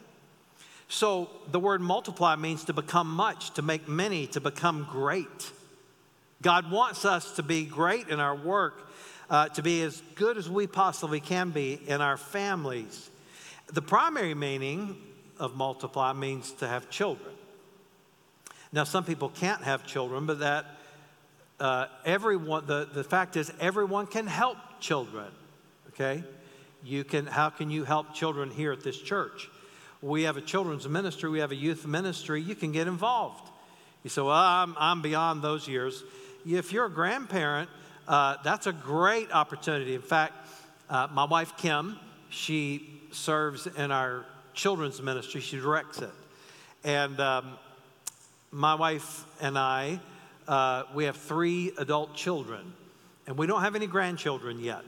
So 0.88 1.28
the 1.50 1.60
word 1.60 1.82
multiply 1.82 2.36
means 2.36 2.64
to 2.64 2.72
become 2.72 3.10
much, 3.10 3.50
to 3.54 3.62
make 3.62 3.86
many, 3.86 4.26
to 4.28 4.40
become 4.40 4.88
great. 4.90 5.52
God 6.40 6.70
wants 6.70 7.04
us 7.04 7.36
to 7.36 7.42
be 7.42 7.64
great 7.64 8.08
in 8.08 8.20
our 8.20 8.34
work, 8.34 8.87
uh, 9.30 9.48
to 9.50 9.62
be 9.62 9.82
as 9.82 10.02
good 10.14 10.36
as 10.36 10.48
we 10.48 10.66
possibly 10.66 11.20
can 11.20 11.50
be 11.50 11.80
in 11.86 12.00
our 12.00 12.16
families. 12.16 13.10
The 13.72 13.82
primary 13.82 14.34
meaning 14.34 14.96
of 15.38 15.54
multiply 15.54 16.12
means 16.12 16.52
to 16.52 16.68
have 16.68 16.90
children. 16.90 17.34
Now, 18.72 18.84
some 18.84 19.04
people 19.04 19.28
can't 19.28 19.62
have 19.62 19.86
children, 19.86 20.26
but 20.26 20.40
that 20.40 20.66
uh, 21.60 21.86
everyone, 22.04 22.66
the, 22.66 22.88
the 22.92 23.04
fact 23.04 23.36
is, 23.36 23.52
everyone 23.60 24.06
can 24.06 24.26
help 24.26 24.58
children, 24.80 25.26
okay? 25.88 26.22
You 26.84 27.04
can, 27.04 27.26
how 27.26 27.50
can 27.50 27.70
you 27.70 27.84
help 27.84 28.14
children 28.14 28.50
here 28.50 28.72
at 28.72 28.82
this 28.82 28.98
church? 28.98 29.48
We 30.00 30.22
have 30.22 30.36
a 30.36 30.40
children's 30.40 30.88
ministry, 30.88 31.28
we 31.28 31.40
have 31.40 31.50
a 31.50 31.56
youth 31.56 31.86
ministry, 31.86 32.40
you 32.40 32.54
can 32.54 32.72
get 32.72 32.86
involved. 32.86 33.50
You 34.04 34.10
say, 34.10 34.22
Well, 34.22 34.30
I'm, 34.30 34.76
I'm 34.78 35.02
beyond 35.02 35.42
those 35.42 35.66
years 35.66 36.04
if 36.46 36.72
you're 36.72 36.86
a 36.86 36.90
grandparent, 36.90 37.68
uh, 38.08 38.38
that's 38.42 38.66
a 38.66 38.72
great 38.72 39.30
opportunity. 39.32 39.94
In 39.94 40.02
fact, 40.02 40.32
uh, 40.88 41.06
my 41.12 41.24
wife 41.24 41.56
Kim, 41.58 41.98
she 42.30 42.88
serves 43.12 43.66
in 43.66 43.90
our 43.90 44.24
children's 44.54 45.00
ministry, 45.02 45.42
she 45.42 45.58
directs 45.58 45.98
it. 45.98 46.10
And 46.84 47.20
um, 47.20 47.58
my 48.50 48.74
wife 48.74 49.24
and 49.42 49.58
I, 49.58 50.00
uh, 50.48 50.84
we 50.94 51.04
have 51.04 51.16
three 51.16 51.72
adult 51.76 52.14
children, 52.14 52.72
and 53.26 53.36
we 53.36 53.46
don't 53.46 53.60
have 53.60 53.76
any 53.76 53.86
grandchildren 53.86 54.58
yet. 54.58 54.84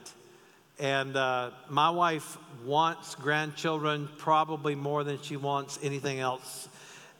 And 0.79 1.15
uh, 1.15 1.51
my 1.69 1.91
wife 1.91 2.39
wants 2.65 3.13
grandchildren 3.13 4.09
probably 4.17 4.73
more 4.73 5.03
than 5.03 5.21
she 5.21 5.37
wants 5.37 5.77
anything 5.83 6.19
else 6.19 6.67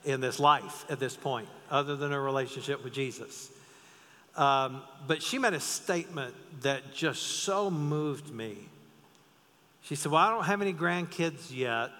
in 0.04 0.20
this 0.20 0.40
life 0.40 0.84
at 0.90 0.98
this 0.98 1.14
point, 1.14 1.46
other 1.70 1.94
than 1.94 2.10
her 2.10 2.20
relationship 2.20 2.82
with 2.82 2.92
Jesus. 2.92 3.52
Um, 4.36 4.82
but 5.06 5.22
she 5.22 5.38
made 5.38 5.52
a 5.52 5.60
statement 5.60 6.34
that 6.62 6.94
just 6.94 7.22
so 7.22 7.70
moved 7.70 8.32
me. 8.32 8.56
She 9.82 9.94
said, 9.94 10.12
Well, 10.12 10.22
I 10.22 10.30
don't 10.30 10.44
have 10.44 10.62
any 10.62 10.72
grandkids 10.72 11.54
yet, 11.54 11.90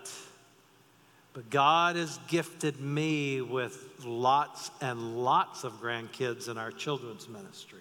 but 1.35 1.51
God 1.51 1.97
has 1.97 2.19
gifted 2.29 2.81
me 2.81 3.41
with 3.41 3.87
lots 4.05 4.71
and 4.81 5.23
lots 5.23 5.65
of 5.65 5.81
grandkids 5.81 6.49
in 6.49 6.59
our 6.59 6.71
children's 6.71 7.29
ministry. 7.29 7.81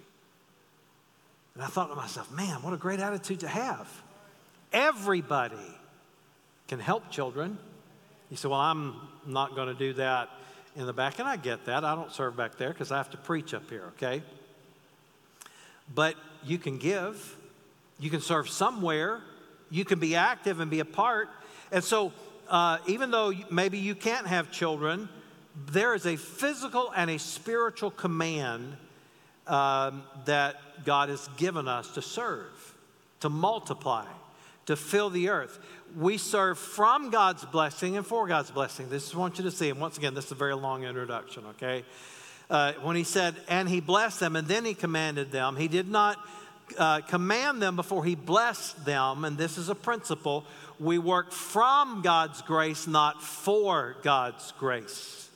And 1.53 1.63
I 1.63 1.67
thought 1.67 1.89
to 1.89 1.95
myself, 1.95 2.31
man, 2.31 2.61
what 2.61 2.73
a 2.73 2.77
great 2.77 2.99
attitude 2.99 3.41
to 3.41 3.47
have. 3.47 3.89
Everybody 4.71 5.55
can 6.67 6.79
help 6.79 7.09
children. 7.11 7.57
He 8.29 8.35
said, 8.35 8.51
Well, 8.51 8.59
I'm 8.59 8.95
not 9.25 9.55
going 9.55 9.67
to 9.67 9.73
do 9.73 9.93
that 9.93 10.29
in 10.75 10.85
the 10.85 10.93
back. 10.93 11.19
And 11.19 11.27
I 11.27 11.35
get 11.35 11.65
that. 11.65 11.83
I 11.83 11.95
don't 11.95 12.11
serve 12.11 12.37
back 12.37 12.57
there 12.57 12.69
because 12.69 12.91
I 12.91 12.97
have 12.97 13.09
to 13.11 13.17
preach 13.17 13.53
up 13.53 13.69
here, 13.69 13.91
okay? 13.97 14.23
But 15.93 16.15
you 16.43 16.57
can 16.57 16.77
give, 16.77 17.37
you 17.99 18.09
can 18.09 18.21
serve 18.21 18.49
somewhere, 18.49 19.21
you 19.69 19.85
can 19.85 19.99
be 19.99 20.15
active 20.15 20.59
and 20.59 20.69
be 20.69 20.79
a 20.79 20.85
part. 20.85 21.29
And 21.71 21.83
so, 21.83 22.11
uh, 22.49 22.79
even 22.87 23.11
though 23.11 23.31
maybe 23.49 23.77
you 23.77 23.95
can't 23.95 24.27
have 24.27 24.51
children, 24.51 25.07
there 25.67 25.93
is 25.95 26.05
a 26.05 26.15
physical 26.15 26.91
and 26.95 27.09
a 27.09 27.19
spiritual 27.19 27.91
command 27.91 28.75
um, 29.47 30.03
that 30.25 30.85
God 30.85 31.09
has 31.09 31.27
given 31.37 31.67
us 31.67 31.91
to 31.91 32.01
serve, 32.01 32.75
to 33.19 33.29
multiply, 33.29 34.05
to 34.65 34.75
fill 34.75 35.09
the 35.09 35.29
earth. 35.29 35.59
We 35.97 36.17
serve 36.17 36.57
from 36.57 37.09
God's 37.09 37.43
blessing 37.45 37.97
and 37.97 38.05
for 38.05 38.27
God's 38.27 38.51
blessing. 38.51 38.89
This 38.89 39.07
is 39.07 39.15
what 39.15 39.19
I 39.19 39.21
want 39.23 39.37
you 39.39 39.43
to 39.45 39.51
see. 39.51 39.69
And 39.69 39.79
once 39.79 39.97
again, 39.97 40.13
this 40.13 40.25
is 40.25 40.31
a 40.31 40.35
very 40.35 40.55
long 40.55 40.83
introduction, 40.83 41.43
okay? 41.51 41.83
Uh, 42.51 42.73
when 42.81 42.97
he 42.97 43.05
said, 43.05 43.33
and 43.47 43.69
he 43.69 43.79
blessed 43.79 44.19
them, 44.19 44.35
and 44.35 44.45
then 44.45 44.65
he 44.65 44.73
commanded 44.73 45.31
them, 45.31 45.55
he 45.55 45.69
did 45.69 45.87
not 45.87 46.17
uh, 46.77 46.99
command 46.99 47.61
them 47.61 47.77
before 47.77 48.03
he 48.03 48.13
blessed 48.13 48.83
them. 48.83 49.23
And 49.23 49.37
this 49.37 49.57
is 49.57 49.69
a 49.69 49.75
principle. 49.75 50.43
We 50.77 50.97
work 50.97 51.31
from 51.31 52.01
God's 52.01 52.41
grace, 52.41 52.87
not 52.87 53.23
for 53.23 53.95
God's 54.03 54.51
grace. 54.59 55.29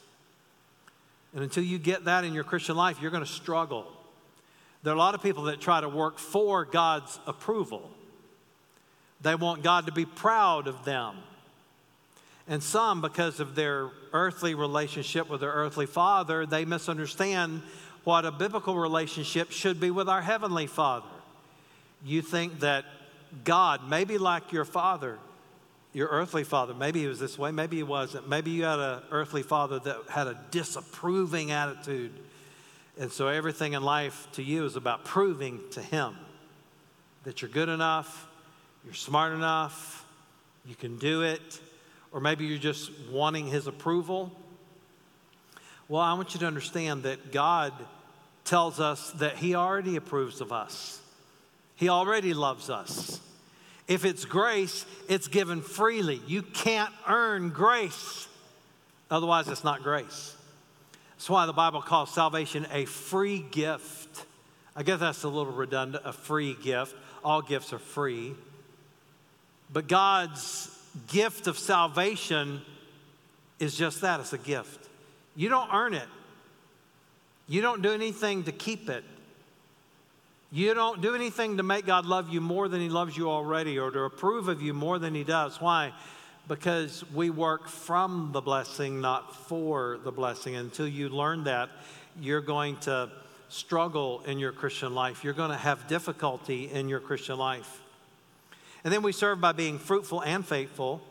And 1.33 1.41
until 1.41 1.63
you 1.63 1.77
get 1.77 2.03
that 2.03 2.25
in 2.25 2.33
your 2.33 2.43
Christian 2.43 2.75
life, 2.75 2.97
you're 3.01 3.11
going 3.11 3.23
to 3.23 3.31
struggle. 3.31 3.87
There 4.83 4.91
are 4.91 4.95
a 4.97 4.99
lot 4.99 5.15
of 5.15 5.23
people 5.23 5.43
that 5.43 5.61
try 5.61 5.79
to 5.79 5.89
work 5.89 6.19
for 6.19 6.65
God's 6.65 7.17
approval. 7.25 7.89
They 9.21 9.35
want 9.35 9.63
God 9.63 9.85
to 9.85 9.93
be 9.93 10.05
proud 10.05 10.67
of 10.67 10.83
them. 10.83 11.15
And 12.47 12.61
some, 12.61 13.01
because 13.01 13.39
of 13.39 13.55
their 13.55 13.89
earthly 14.13 14.53
relationship 14.53 15.29
with 15.29 15.41
their 15.41 15.51
earthly 15.51 15.85
father, 15.85 16.45
they 16.45 16.63
misunderstand 16.63 17.63
what 18.03 18.23
a 18.25 18.31
biblical 18.31 18.77
relationship 18.77 19.51
should 19.51 19.79
be 19.79 19.89
with 19.89 20.07
our 20.07 20.21
heavenly 20.21 20.67
father. 20.67 21.07
You 22.05 22.21
think 22.21 22.59
that 22.59 22.85
God, 23.43 23.89
maybe 23.89 24.19
like 24.19 24.51
your 24.51 24.65
father, 24.65 25.17
your 25.91 26.07
earthly 26.09 26.43
father, 26.43 26.73
maybe 26.75 27.01
he 27.01 27.07
was 27.07 27.19
this 27.19 27.39
way, 27.39 27.51
maybe 27.51 27.77
he 27.77 27.83
wasn't. 27.83 28.29
Maybe 28.29 28.51
you 28.51 28.65
had 28.65 28.79
an 28.79 29.01
earthly 29.09 29.41
father 29.41 29.79
that 29.79 29.97
had 30.09 30.27
a 30.27 30.39
disapproving 30.51 31.51
attitude 31.51 32.11
and 32.97 33.11
so 33.11 33.27
everything 33.27 33.73
in 33.73 33.83
life 33.83 34.27
to 34.33 34.43
you 34.43 34.65
is 34.65 34.75
about 34.75 35.03
proving 35.03 35.59
to 35.71 35.81
Him 35.81 36.15
that 37.23 37.41
you're 37.41 37.51
good 37.51 37.69
enough, 37.69 38.27
you're 38.85 38.93
smart 38.93 39.33
enough, 39.33 40.05
you 40.65 40.75
can 40.75 40.97
do 40.97 41.23
it, 41.23 41.59
or 42.15 42.21
maybe 42.21 42.45
you're 42.45 42.57
just 42.57 42.89
wanting 43.11 43.45
His 43.45 43.67
approval. 43.67 44.31
Well, 45.89 46.01
I 46.01 46.13
want 46.13 46.33
you 46.33 46.39
to 46.39 46.47
understand 46.47 47.03
that 47.03 47.33
God 47.33 47.73
tells 48.45 48.79
us 48.79 49.11
that 49.17 49.35
He 49.35 49.53
already 49.53 49.97
approves 49.97 50.39
of 50.39 50.53
us, 50.53 51.01
He 51.75 51.89
already 51.89 52.33
loves 52.33 52.69
us. 52.69 53.19
If 53.87 54.03
it's 54.03 54.25
grace, 54.25 54.83
it's 55.07 55.27
given 55.27 55.61
freely. 55.61 56.19
You 56.25 56.41
can't 56.41 56.91
earn 57.07 57.49
grace, 57.49 58.27
otherwise, 59.11 59.47
it's 59.49 59.65
not 59.65 59.83
grace. 59.83 60.35
That's 61.11 61.29
why 61.29 61.45
the 61.45 61.53
Bible 61.53 61.81
calls 61.81 62.13
salvation 62.13 62.65
a 62.71 62.85
free 62.85 63.45
gift. 63.51 64.25
I 64.75 64.83
guess 64.83 65.01
that's 65.01 65.23
a 65.23 65.27
little 65.27 65.51
redundant, 65.53 66.03
a 66.05 66.13
free 66.13 66.55
gift. 66.63 66.95
All 67.23 67.41
gifts 67.41 67.73
are 67.73 67.79
free. 67.79 68.33
But 69.71 69.87
God's 69.87 70.74
gift 71.07 71.47
of 71.47 71.57
salvation 71.57 72.61
is 73.59 73.75
just 73.75 74.01
that 74.01 74.19
it's 74.19 74.33
a 74.33 74.37
gift. 74.37 74.87
You 75.35 75.49
don't 75.49 75.73
earn 75.73 75.93
it, 75.93 76.07
you 77.47 77.61
don't 77.61 77.81
do 77.81 77.91
anything 77.91 78.43
to 78.43 78.51
keep 78.51 78.89
it. 78.89 79.03
You 80.51 80.73
don't 80.73 81.01
do 81.01 81.15
anything 81.15 81.57
to 81.57 81.63
make 81.63 81.85
God 81.85 82.05
love 82.05 82.29
you 82.29 82.39
more 82.39 82.69
than 82.69 82.79
He 82.79 82.87
loves 82.87 83.17
you 83.17 83.29
already 83.29 83.77
or 83.77 83.91
to 83.91 84.01
approve 84.01 84.47
of 84.47 84.61
you 84.61 84.73
more 84.73 84.99
than 84.99 85.13
He 85.13 85.23
does. 85.23 85.59
Why? 85.59 85.91
because 86.47 87.03
we 87.13 87.29
work 87.29 87.67
from 87.67 88.29
the 88.31 88.41
blessing, 88.41 89.01
not 89.01 89.35
for 89.35 89.99
the 90.03 90.11
blessing. 90.11 90.55
Until 90.55 90.87
you 90.87 91.09
learn 91.09 91.45
that, 91.45 91.69
you're 92.19 92.41
going 92.41 92.77
to 92.77 93.09
struggle 93.49 94.21
in 94.27 94.39
your 94.39 94.51
Christian 94.51 94.93
life. 94.93 95.23
You're 95.23 95.33
going 95.33 95.51
to 95.51 95.57
have 95.57 95.87
difficulty 95.87 96.69
in 96.71 96.87
your 96.87 96.99
Christian 96.99 97.37
life. 97.37 97.81
And 98.85 98.93
then 98.93 99.01
we 99.01 99.11
serve 99.11 99.41
by 99.41 99.51
being 99.51 99.79
fruitful 99.79 100.21
and 100.21 100.45
faithful. 100.45 101.01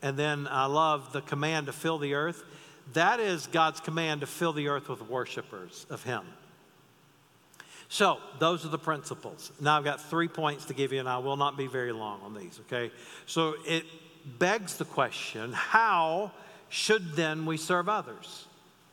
And 0.00 0.16
then 0.16 0.46
I 0.48 0.66
love 0.66 1.12
the 1.12 1.20
command 1.20 1.66
to 1.66 1.72
fill 1.72 1.98
the 1.98 2.14
earth. 2.14 2.44
That 2.92 3.18
is 3.18 3.48
God's 3.48 3.80
command 3.80 4.20
to 4.20 4.26
fill 4.28 4.52
the 4.52 4.68
earth 4.68 4.88
with 4.88 5.02
worshipers 5.02 5.84
of 5.90 6.04
Him. 6.04 6.22
So, 7.88 8.18
those 8.38 8.64
are 8.64 8.68
the 8.68 8.78
principles. 8.78 9.50
Now, 9.60 9.76
I've 9.76 9.84
got 9.84 10.00
three 10.00 10.28
points 10.28 10.66
to 10.66 10.74
give 10.74 10.92
you, 10.92 11.00
and 11.00 11.08
I 11.08 11.18
will 11.18 11.36
not 11.36 11.58
be 11.58 11.66
very 11.66 11.92
long 11.92 12.20
on 12.22 12.34
these, 12.34 12.60
okay? 12.66 12.90
So, 13.26 13.54
it 13.66 13.84
begs 14.38 14.76
the 14.76 14.84
question 14.84 15.52
how 15.52 16.30
should 16.68 17.16
then 17.16 17.44
we 17.44 17.56
serve 17.56 17.88
others? 17.88 18.46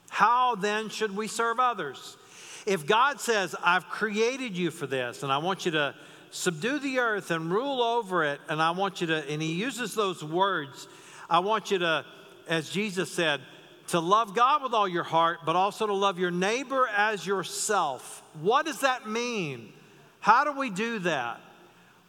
How 0.09 0.55
then 0.55 0.89
should 0.89 1.15
we 1.15 1.27
serve 1.27 1.59
others? 1.59 2.17
If 2.65 2.85
God 2.85 3.21
says, 3.21 3.55
I've 3.63 3.87
created 3.87 4.57
you 4.57 4.71
for 4.71 4.87
this, 4.87 5.23
and 5.23 5.31
I 5.31 5.37
want 5.37 5.65
you 5.65 5.71
to 5.71 5.95
subdue 6.31 6.79
the 6.79 6.99
earth 6.99 7.31
and 7.31 7.51
rule 7.51 7.81
over 7.81 8.23
it, 8.23 8.39
and 8.49 8.61
I 8.61 8.71
want 8.71 9.01
you 9.01 9.07
to, 9.07 9.29
and 9.29 9.41
He 9.41 9.53
uses 9.53 9.95
those 9.95 10.23
words, 10.23 10.87
I 11.29 11.39
want 11.39 11.71
you 11.71 11.79
to, 11.79 12.05
as 12.47 12.69
Jesus 12.69 13.11
said, 13.11 13.41
to 13.87 13.99
love 13.99 14.35
God 14.35 14.63
with 14.63 14.73
all 14.73 14.87
your 14.87 15.03
heart, 15.03 15.39
but 15.45 15.55
also 15.55 15.87
to 15.87 15.93
love 15.93 16.19
your 16.19 16.31
neighbor 16.31 16.87
as 16.95 17.25
yourself. 17.25 18.23
What 18.41 18.65
does 18.65 18.81
that 18.81 19.07
mean? 19.07 19.73
How 20.19 20.43
do 20.43 20.51
we 20.51 20.69
do 20.69 20.99
that? 20.99 21.41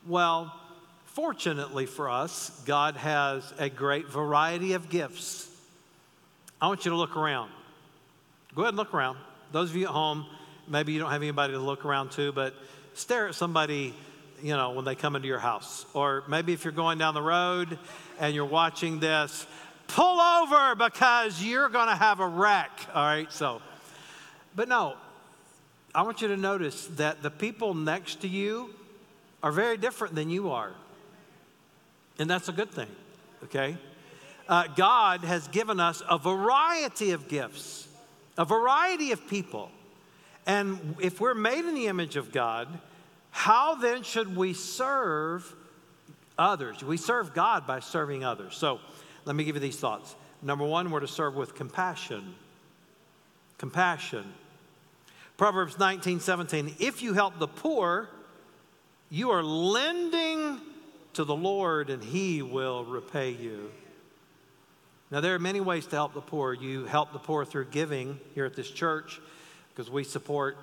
Well, 0.06 0.52
Fortunately 1.14 1.86
for 1.86 2.08
us, 2.08 2.62
God 2.66 2.96
has 2.96 3.52
a 3.58 3.68
great 3.68 4.08
variety 4.08 4.74
of 4.74 4.88
gifts. 4.88 5.50
I 6.62 6.68
want 6.68 6.84
you 6.84 6.92
to 6.92 6.96
look 6.96 7.16
around. 7.16 7.50
Go 8.54 8.62
ahead 8.62 8.70
and 8.70 8.76
look 8.76 8.94
around. 8.94 9.18
Those 9.50 9.70
of 9.70 9.76
you 9.76 9.86
at 9.86 9.90
home, 9.90 10.24
maybe 10.68 10.92
you 10.92 11.00
don't 11.00 11.10
have 11.10 11.20
anybody 11.20 11.54
to 11.54 11.58
look 11.58 11.84
around 11.84 12.12
to, 12.12 12.30
but 12.30 12.54
stare 12.94 13.26
at 13.26 13.34
somebody, 13.34 13.92
you 14.42 14.56
know, 14.56 14.70
when 14.72 14.84
they 14.84 14.94
come 14.94 15.16
into 15.16 15.28
your 15.28 15.38
house. 15.38 15.86
Or 15.94 16.24
maybe 16.28 16.52
if 16.52 16.64
you're 16.64 16.72
going 16.72 16.98
down 16.98 17.14
the 17.14 17.22
road 17.22 17.78
and 18.18 18.34
you're 18.34 18.44
watching 18.44 19.00
this, 19.00 19.46
pull 19.88 20.20
over 20.20 20.74
because 20.74 21.42
you're 21.42 21.68
going 21.68 21.88
to 21.88 21.96
have 21.96 22.20
a 22.20 22.26
wreck. 22.26 22.70
All 22.94 23.04
right, 23.04 23.32
so, 23.32 23.60
but 24.54 24.68
no, 24.68 24.96
I 25.94 26.02
want 26.02 26.22
you 26.22 26.28
to 26.28 26.36
notice 26.36 26.86
that 26.96 27.22
the 27.22 27.30
people 27.30 27.74
next 27.74 28.20
to 28.20 28.28
you 28.28 28.70
are 29.42 29.52
very 29.52 29.76
different 29.76 30.14
than 30.14 30.30
you 30.30 30.50
are. 30.50 30.72
And 32.18 32.28
that's 32.28 32.48
a 32.48 32.52
good 32.52 32.70
thing, 32.70 32.88
okay? 33.44 33.76
Uh, 34.48 34.66
God 34.76 35.20
has 35.20 35.48
given 35.48 35.80
us 35.80 36.02
a 36.08 36.18
variety 36.18 37.12
of 37.12 37.28
gifts, 37.28 37.88
a 38.36 38.44
variety 38.44 39.12
of 39.12 39.26
people. 39.28 39.70
And 40.46 40.96
if 41.00 41.20
we're 41.20 41.34
made 41.34 41.64
in 41.64 41.74
the 41.74 41.86
image 41.86 42.16
of 42.16 42.32
God, 42.32 42.68
how 43.30 43.76
then 43.76 44.02
should 44.02 44.36
we 44.36 44.52
serve 44.52 45.54
others? 46.38 46.82
We 46.82 46.96
serve 46.96 47.34
God 47.34 47.66
by 47.66 47.80
serving 47.80 48.24
others. 48.24 48.56
So 48.56 48.80
let 49.24 49.36
me 49.36 49.44
give 49.44 49.56
you 49.56 49.60
these 49.60 49.78
thoughts. 49.78 50.14
Number 50.42 50.64
one, 50.64 50.90
we're 50.90 51.00
to 51.00 51.08
serve 51.08 51.36
with 51.36 51.54
compassion. 51.54 52.34
Compassion. 53.58 54.32
Proverbs 55.36 55.78
19, 55.78 56.20
17. 56.20 56.76
If 56.78 57.02
you 57.02 57.14
help 57.14 57.38
the 57.38 57.48
poor, 57.48 58.08
you 59.10 59.30
are 59.30 59.42
lending 59.42 60.60
to 61.14 61.24
the 61.24 61.34
Lord 61.34 61.90
and 61.90 62.02
He 62.02 62.42
will 62.42 62.84
repay 62.84 63.30
you. 63.30 63.70
Now, 65.10 65.20
there 65.20 65.34
are 65.34 65.40
many 65.40 65.60
ways 65.60 65.86
to 65.86 65.96
help 65.96 66.14
the 66.14 66.20
poor. 66.20 66.54
You 66.54 66.84
help 66.84 67.12
the 67.12 67.18
poor 67.18 67.44
through 67.44 67.66
giving 67.66 68.20
here 68.34 68.44
at 68.44 68.54
this 68.54 68.70
church 68.70 69.20
because 69.70 69.90
we 69.90 70.04
support 70.04 70.56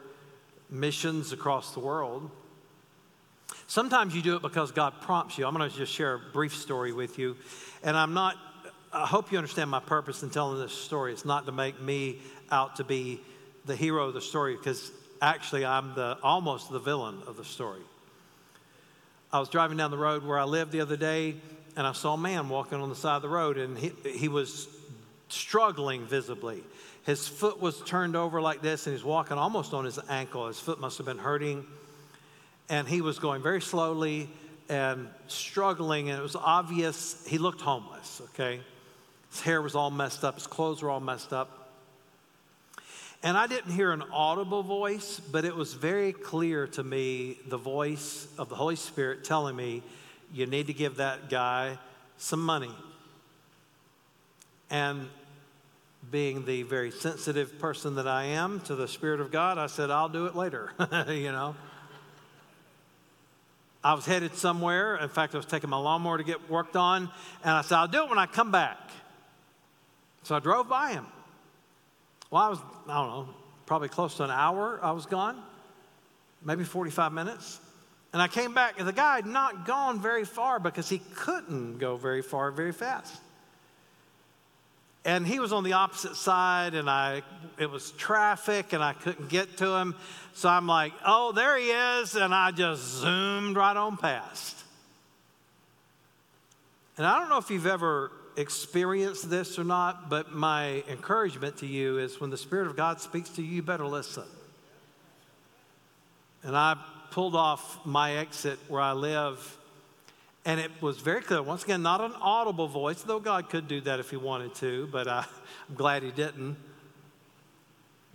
missions 0.70 1.34
across 1.34 1.74
the 1.74 1.82
world. 1.82 2.30
Sometimes 3.68 4.16
you 4.16 4.22
do 4.22 4.38
it 4.38 4.42
because 4.42 4.72
God 4.72 4.94
prompts 5.02 5.38
you. 5.38 5.46
I'm 5.46 5.56
going 5.56 5.70
to 5.70 5.76
just 5.76 5.94
share 5.94 6.14
a 6.14 6.20
brief 6.20 6.56
story 6.56 6.94
with 6.94 7.20
you. 7.20 7.36
And 7.84 7.98
I'm 7.98 8.14
not, 8.14 8.36
I 8.94 9.06
hope 9.06 9.32
you 9.32 9.38
understand 9.38 9.70
my 9.70 9.82
purpose 9.82 10.24
in 10.24 10.30
telling 10.30 10.60
this 10.60 10.72
story. 10.72 11.12
It's 11.12 11.26
not 11.26 11.46
to 11.48 11.52
make 11.52 11.82
me 11.82 12.20
out 12.50 12.78
to 12.78 12.86
be 12.86 13.20
the 13.66 13.76
hero 13.76 14.08
of 14.08 14.14
the 14.14 14.22
story 14.22 14.56
because 14.56 14.90
actually 15.22 15.66
I'm 15.66 15.96
the, 15.96 16.18
almost 16.24 16.72
the 16.72 16.80
villain 16.80 17.22
of 17.28 17.36
the 17.36 17.44
story. 17.44 17.82
I 19.34 19.40
was 19.40 19.50
driving 19.50 19.78
down 19.78 19.92
the 19.92 19.98
road 19.98 20.24
where 20.24 20.40
I 20.40 20.46
lived 20.46 20.72
the 20.72 20.80
other 20.80 20.96
day, 20.96 21.36
and 21.76 21.86
I 21.86 21.92
saw 21.92 22.14
a 22.14 22.18
man 22.18 22.48
walking 22.48 22.80
on 22.80 22.88
the 22.88 22.96
side 22.96 23.18
of 23.18 23.22
the 23.22 23.30
road, 23.30 23.58
and 23.58 23.78
he, 23.78 23.92
he 24.10 24.30
was 24.30 24.70
struggling 25.28 26.06
visibly. 26.06 26.64
His 27.06 27.28
foot 27.28 27.60
was 27.62 27.82
turned 27.82 28.16
over 28.16 28.42
like 28.42 28.62
this, 28.62 28.88
and 28.88 28.96
he's 28.96 29.04
walking 29.04 29.38
almost 29.38 29.74
on 29.74 29.84
his 29.84 30.00
ankle. 30.08 30.48
His 30.48 30.60
foot 30.60 30.80
must 30.80 30.98
have 30.98 31.06
been 31.06 31.18
hurting. 31.18 31.66
And 32.70 32.88
he 32.88 33.02
was 33.02 33.20
going 33.20 33.42
very 33.42 33.62
slowly 33.62 34.30
and 34.70 35.08
struggling, 35.28 36.10
and 36.10 36.20
it 36.20 36.22
was 36.22 36.36
obvious 36.36 37.26
he 37.28 37.38
looked 37.38 37.62
homeless, 37.62 38.22
okay? 38.30 38.60
His 39.32 39.42
hair 39.42 39.62
was 39.62 39.76
all 39.76 39.92
messed 39.92 40.24
up, 40.24 40.36
his 40.36 40.48
clothes 40.48 40.82
were 40.82 40.90
all 40.90 41.00
messed 41.00 41.34
up. 41.34 41.58
And 43.24 43.36
I 43.38 43.48
didn't 43.48 43.72
hear 43.72 43.92
an 43.92 44.04
audible 44.12 44.62
voice, 44.62 45.20
but 45.20 45.44
it 45.44 45.56
was 45.56 45.74
very 45.74 46.14
clear 46.14 46.68
to 46.68 46.84
me 46.84 47.38
the 47.48 47.58
voice 47.58 48.28
of 48.38 48.50
the 48.50 48.56
Holy 48.56 48.76
Spirit 48.76 49.24
telling 49.24 49.56
me, 49.56 49.82
you 50.34 50.46
need 50.46 50.68
to 50.68 50.74
give 50.74 50.98
that 50.98 51.30
guy 51.30 51.78
some 52.18 52.42
money. 52.42 52.72
And 54.70 55.08
being 56.12 56.46
the 56.46 56.64
very 56.64 56.92
sensitive 56.92 57.58
person 57.60 57.96
that 57.96 58.08
I 58.08 58.26
am 58.26 58.60
to 58.62 58.76
the 58.76 58.88
Spirit 58.88 59.20
of 59.20 59.32
God, 59.32 59.58
I 59.58 59.68
said, 59.68 59.90
I'll 59.90 60.10
do 60.10 60.26
it 60.28 60.36
later, 60.36 60.72
you 61.08 61.32
know. 61.32 61.56
I 63.88 63.94
was 63.94 64.06
headed 64.06 64.36
somewhere. 64.36 64.98
In 64.98 65.08
fact, 65.08 65.34
I 65.34 65.38
was 65.38 65.46
taking 65.46 65.70
my 65.70 65.78
lawnmower 65.78 66.18
to 66.18 66.24
get 66.26 66.50
worked 66.50 66.76
on, 66.76 67.10
and 67.42 67.52
I 67.54 67.62
said, 67.62 67.78
I'll 67.78 67.88
do 67.88 68.04
it 68.04 68.10
when 68.10 68.20
I 68.20 68.26
come 68.26 68.52
back. 68.52 68.78
So 70.24 70.36
I 70.36 70.40
drove 70.40 70.68
by 70.68 70.92
him. 70.92 71.06
Well, 72.30 72.44
I 72.44 72.50
was, 72.50 72.60
I 72.90 72.96
don't 72.96 73.08
know, 73.08 73.30
probably 73.66 73.88
close 73.88 74.18
to 74.18 74.26
an 74.26 74.30
hour 74.30 74.78
I 74.84 74.92
was 74.92 75.06
gone, 75.06 75.42
maybe 76.44 76.66
45 76.66 77.14
minutes. 77.14 77.62
And 78.12 78.22
I 78.22 78.28
came 78.28 78.54
back, 78.54 78.78
and 78.78 78.86
the 78.86 78.92
guy 78.92 79.16
had 79.16 79.26
not 79.26 79.66
gone 79.66 80.02
very 80.02 80.26
far 80.26 80.60
because 80.60 80.90
he 80.90 81.00
couldn't 81.16 81.78
go 81.78 81.96
very 81.96 82.22
far 82.22 82.52
very 82.52 82.74
fast. 82.74 83.22
And 85.08 85.26
he 85.26 85.40
was 85.40 85.54
on 85.54 85.64
the 85.64 85.72
opposite 85.72 86.18
side, 86.18 86.76
and 86.76 86.90
I 86.90 87.24
it 87.58 87.72
was 87.72 87.92
traffic, 87.92 88.74
and 88.74 88.84
I 88.84 88.92
couldn't 88.92 89.30
get 89.30 89.58
to 89.58 89.74
him. 89.78 89.96
So 90.34 90.50
I'm 90.50 90.68
like, 90.68 90.92
oh, 91.06 91.32
there 91.32 91.58
he 91.58 91.70
is, 91.70 92.16
and 92.16 92.36
I 92.36 92.52
just 92.52 92.84
zoomed 93.00 93.56
right 93.56 93.76
on 93.76 93.96
past. 93.96 94.64
And 96.98 97.08
I 97.08 97.20
don't 97.20 97.30
know 97.30 97.38
if 97.38 97.50
you've 97.50 97.66
ever 97.66 98.12
experienced 98.36 99.30
this 99.30 99.58
or 99.58 99.64
not, 99.64 100.10
but 100.10 100.34
my 100.34 100.84
encouragement 100.90 101.58
to 101.60 101.68
you 101.68 102.00
is 102.00 102.20
when 102.20 102.30
the 102.30 102.38
Spirit 102.38 102.68
of 102.68 102.76
God 102.76 103.00
speaks 103.00 103.30
to 103.30 103.42
you, 103.42 103.56
you 103.56 103.62
better 103.64 103.88
listen. 103.88 104.26
And 106.44 106.56
I 106.56 106.76
pulled 107.12 107.36
off 107.36 107.80
my 107.86 108.18
exit 108.18 108.60
where 108.68 108.82
I 108.82 108.92
live, 108.92 109.58
and 110.48 110.62
it 110.62 110.72
was 110.82 111.00
very 111.00 111.22
clear. 111.22 111.42
Once 111.42 111.66
again, 111.66 111.82
not 111.82 112.00
an 112.00 112.14
audible 112.22 112.70
voice, 112.70 113.04
though 113.04 113.20
God 113.20 113.50
could 113.50 113.68
do 113.68 113.82
that 113.82 114.00
if 114.00 114.10
He 114.10 114.16
wanted 114.16 114.56
to, 114.56 114.88
but 114.94 115.06
I, 115.06 115.26
I'm 115.70 115.76
glad 115.76 116.04
He 116.04 116.12
didn't. 116.12 116.56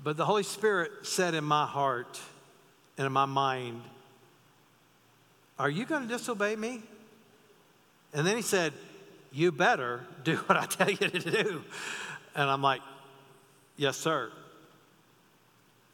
But 0.02 0.16
the 0.16 0.24
Holy 0.24 0.42
Spirit 0.42 0.90
said 1.02 1.34
in 1.34 1.44
my 1.44 1.66
heart 1.66 2.18
and 2.96 3.06
in 3.06 3.12
my 3.12 3.26
mind, 3.26 3.82
Are 5.58 5.68
you 5.68 5.84
going 5.84 6.02
to 6.02 6.08
disobey 6.08 6.56
me? 6.56 6.80
And 8.14 8.26
then 8.26 8.36
He 8.36 8.42
said, 8.42 8.72
You 9.30 9.52
better 9.52 10.00
do 10.24 10.36
what 10.36 10.56
I 10.56 10.64
tell 10.64 10.90
you 10.90 10.96
to 10.96 11.18
do. 11.18 11.62
And 12.34 12.48
I'm 12.48 12.62
like, 12.62 12.80
Yes, 13.76 13.98
sir. 13.98 14.32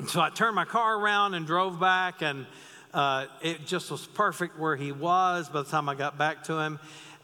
so 0.07 0.20
I 0.20 0.31
turned 0.31 0.55
my 0.55 0.64
car 0.64 1.01
around 1.01 1.35
and 1.35 1.48
drove 1.48 1.81
back, 1.81 2.22
and 2.22 2.46
uh, 2.94 3.27
it 3.42 3.66
just 3.66 3.90
was 3.90 4.07
perfect 4.07 4.59
where 4.59 4.77
he 4.77 4.92
was 4.92 5.48
by 5.48 5.62
the 5.62 5.68
time 5.68 5.88
I 5.88 5.94
got 5.94 6.16
back 6.16 6.44
to 6.44 6.59
him. 6.59 6.79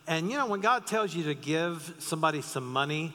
And 0.07 0.31
you 0.31 0.37
know, 0.37 0.47
when 0.47 0.61
God 0.61 0.87
tells 0.87 1.15
you 1.15 1.25
to 1.25 1.35
give 1.35 1.95
somebody 1.99 2.43
some 2.43 2.71
money, 2.71 3.15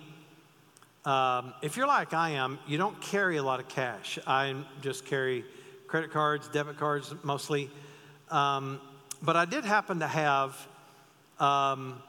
um, 1.05 1.53
if 1.61 1.77
you're 1.77 1.87
like 1.87 2.13
I 2.13 2.31
am, 2.31 2.59
you 2.67 2.77
don't 2.77 2.99
carry 3.01 3.37
a 3.37 3.43
lot 3.43 3.59
of 3.59 3.69
cash. 3.69 4.19
I 4.25 4.55
just 4.81 5.05
carry 5.05 5.45
credit 5.87 6.11
cards, 6.11 6.47
debit 6.47 6.77
cards 6.77 7.13
mostly. 7.23 7.69
Um, 8.29 8.79
but 9.21 9.35
I 9.35 9.45
did 9.45 9.65
happen 9.65 9.99
to 9.99 10.07
have 10.07 10.67
um, 11.39 12.01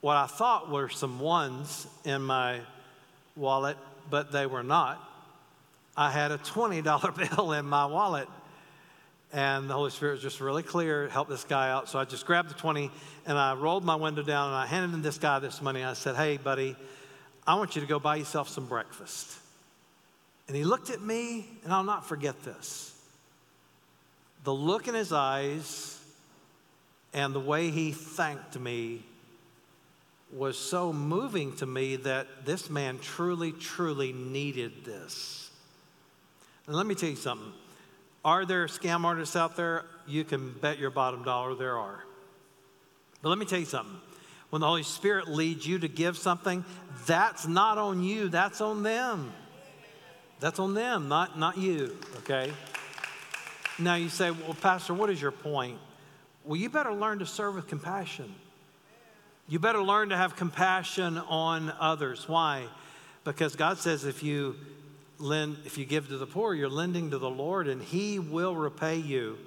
what 0.00 0.16
I 0.16 0.26
thought 0.26 0.70
were 0.70 0.88
some 0.88 1.20
ones 1.20 1.86
in 2.04 2.22
my 2.22 2.60
wallet, 3.36 3.76
but 4.08 4.32
they 4.32 4.46
were 4.46 4.62
not. 4.62 5.06
I 5.96 6.10
had 6.10 6.32
a 6.32 6.38
$20 6.38 7.30
bill 7.36 7.52
in 7.52 7.66
my 7.66 7.86
wallet. 7.86 8.28
And 9.32 9.70
the 9.70 9.74
Holy 9.74 9.90
Spirit 9.90 10.14
was 10.14 10.22
just 10.22 10.40
really 10.40 10.64
clear, 10.64 11.08
help 11.08 11.28
this 11.28 11.44
guy 11.44 11.70
out. 11.70 11.88
So 11.88 11.98
I 11.98 12.04
just 12.04 12.26
grabbed 12.26 12.50
the 12.50 12.54
20 12.54 12.90
and 13.26 13.38
I 13.38 13.54
rolled 13.54 13.84
my 13.84 13.94
window 13.94 14.22
down 14.22 14.48
and 14.48 14.56
I 14.56 14.66
handed 14.66 15.02
this 15.02 15.18
guy 15.18 15.38
this 15.38 15.62
money. 15.62 15.84
I 15.84 15.92
said, 15.92 16.16
Hey, 16.16 16.36
buddy, 16.36 16.76
I 17.46 17.54
want 17.54 17.76
you 17.76 17.80
to 17.80 17.86
go 17.86 18.00
buy 18.00 18.16
yourself 18.16 18.48
some 18.48 18.66
breakfast. 18.66 19.38
And 20.48 20.56
he 20.56 20.64
looked 20.64 20.90
at 20.90 21.00
me, 21.00 21.46
and 21.62 21.72
I'll 21.72 21.84
not 21.84 22.08
forget 22.08 22.42
this. 22.42 22.92
The 24.42 24.52
look 24.52 24.88
in 24.88 24.94
his 24.94 25.12
eyes 25.12 25.96
and 27.12 27.32
the 27.32 27.40
way 27.40 27.70
he 27.70 27.92
thanked 27.92 28.58
me 28.58 29.04
was 30.32 30.56
so 30.58 30.92
moving 30.92 31.54
to 31.56 31.66
me 31.66 31.96
that 31.96 32.46
this 32.46 32.70
man 32.70 32.98
truly, 32.98 33.52
truly 33.52 34.12
needed 34.12 34.84
this. 34.84 35.50
And 36.66 36.76
let 36.76 36.86
me 36.86 36.94
tell 36.94 37.10
you 37.10 37.16
something 37.16 37.52
are 38.24 38.44
there 38.44 38.66
scam 38.66 39.04
artists 39.04 39.36
out 39.36 39.56
there? 39.56 39.84
You 40.06 40.24
can 40.24 40.52
bet 40.52 40.78
your 40.78 40.90
bottom 40.90 41.22
dollar 41.22 41.54
there 41.54 41.78
are. 41.78 42.04
But 43.22 43.28
let 43.30 43.38
me 43.38 43.46
tell 43.46 43.58
you 43.58 43.64
something. 43.66 43.96
When 44.50 44.60
the 44.60 44.66
Holy 44.66 44.82
Spirit 44.82 45.28
leads 45.28 45.66
you 45.66 45.78
to 45.78 45.88
give 45.88 46.18
something, 46.18 46.64
that's 47.06 47.46
not 47.46 47.78
on 47.78 48.02
you, 48.02 48.28
that's 48.28 48.60
on 48.60 48.82
them. 48.82 49.32
That's 50.40 50.58
on 50.58 50.74
them, 50.74 51.08
not, 51.08 51.38
not 51.38 51.58
you, 51.58 51.96
okay? 52.18 52.50
Now 53.78 53.94
you 53.94 54.08
say, 54.08 54.30
well, 54.30 54.56
Pastor, 54.60 54.94
what 54.94 55.10
is 55.10 55.20
your 55.20 55.30
point? 55.30 55.78
Well, 56.44 56.56
you 56.56 56.68
better 56.70 56.92
learn 56.92 57.18
to 57.20 57.26
serve 57.26 57.54
with 57.54 57.68
compassion. 57.68 58.34
You 59.48 59.58
better 59.58 59.82
learn 59.82 60.08
to 60.08 60.16
have 60.16 60.36
compassion 60.36 61.18
on 61.18 61.72
others. 61.78 62.28
Why? 62.28 62.66
Because 63.24 63.56
God 63.56 63.78
says 63.78 64.04
if 64.04 64.22
you 64.22 64.56
lend, 65.20 65.58
if 65.64 65.78
you 65.78 65.84
give 65.84 66.08
to 66.08 66.18
the 66.18 66.26
poor, 66.26 66.54
you're 66.54 66.68
lending 66.68 67.10
to 67.10 67.18
the 67.18 67.30
Lord 67.30 67.68
and 67.68 67.82
he 67.82 68.18
will 68.18 68.56
repay 68.56 68.96
you. 68.96 69.38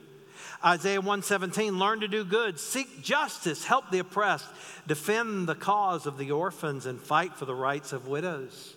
Isaiah 0.64 1.00
117, 1.02 1.78
learn 1.78 2.00
to 2.00 2.08
do 2.08 2.24
good, 2.24 2.58
seek 2.58 3.02
justice, 3.02 3.66
help 3.66 3.92
the 3.92 4.00
oppressed, 4.00 4.48
defend 4.88 5.48
the 5.48 5.56
cause 5.56 6.06
of 6.06 6.18
the 6.18 6.32
orphans, 6.32 6.86
and 6.86 7.00
fight 7.00 7.36
for 7.36 7.46
the 7.46 7.56
rights 7.56 7.92
of 7.92 8.08
widows. 8.08 8.74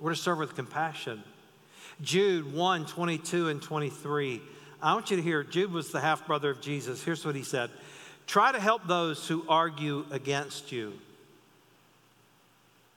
We're 0.00 0.14
to 0.14 0.16
serve 0.16 0.38
with 0.38 0.56
compassion. 0.56 1.22
Jude 2.00 2.52
1 2.52 2.86
22 2.86 3.48
and 3.48 3.62
23. 3.62 4.42
I 4.82 4.94
want 4.94 5.12
you 5.12 5.16
to 5.16 5.22
hear, 5.22 5.44
Jude 5.44 5.70
was 5.70 5.92
the 5.92 6.00
half 6.00 6.26
brother 6.26 6.50
of 6.50 6.60
Jesus. 6.60 7.04
Here's 7.04 7.24
what 7.24 7.36
he 7.36 7.44
said 7.44 7.70
Try 8.26 8.50
to 8.50 8.60
help 8.60 8.86
those 8.86 9.28
who 9.28 9.44
argue 9.48 10.04
against 10.10 10.72
you. 10.72 10.94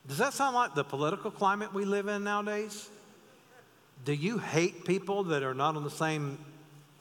Does 0.07 0.17
that 0.17 0.33
sound 0.33 0.55
like 0.55 0.73
the 0.73 0.83
political 0.83 1.31
climate 1.31 1.73
we 1.73 1.85
live 1.85 2.07
in 2.07 2.23
nowadays? 2.23 2.89
Do 4.03 4.13
you 4.13 4.37
hate 4.37 4.85
people 4.85 5.23
that 5.25 5.43
are 5.43 5.53
not 5.53 5.75
on 5.75 5.83
the 5.83 5.89
same 5.89 6.37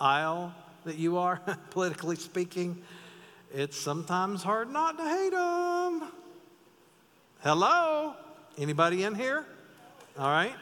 aisle 0.00 0.54
that 0.84 0.96
you 0.96 1.18
are, 1.18 1.40
politically 1.70 2.16
speaking? 2.16 2.82
It's 3.52 3.76
sometimes 3.76 4.42
hard 4.42 4.70
not 4.70 4.96
to 4.98 5.04
hate 5.04 5.30
them. 5.30 6.10
Hello? 7.42 8.14
Anybody 8.56 9.02
in 9.02 9.14
here? 9.14 9.44
All 10.18 10.28
right. 10.28 10.54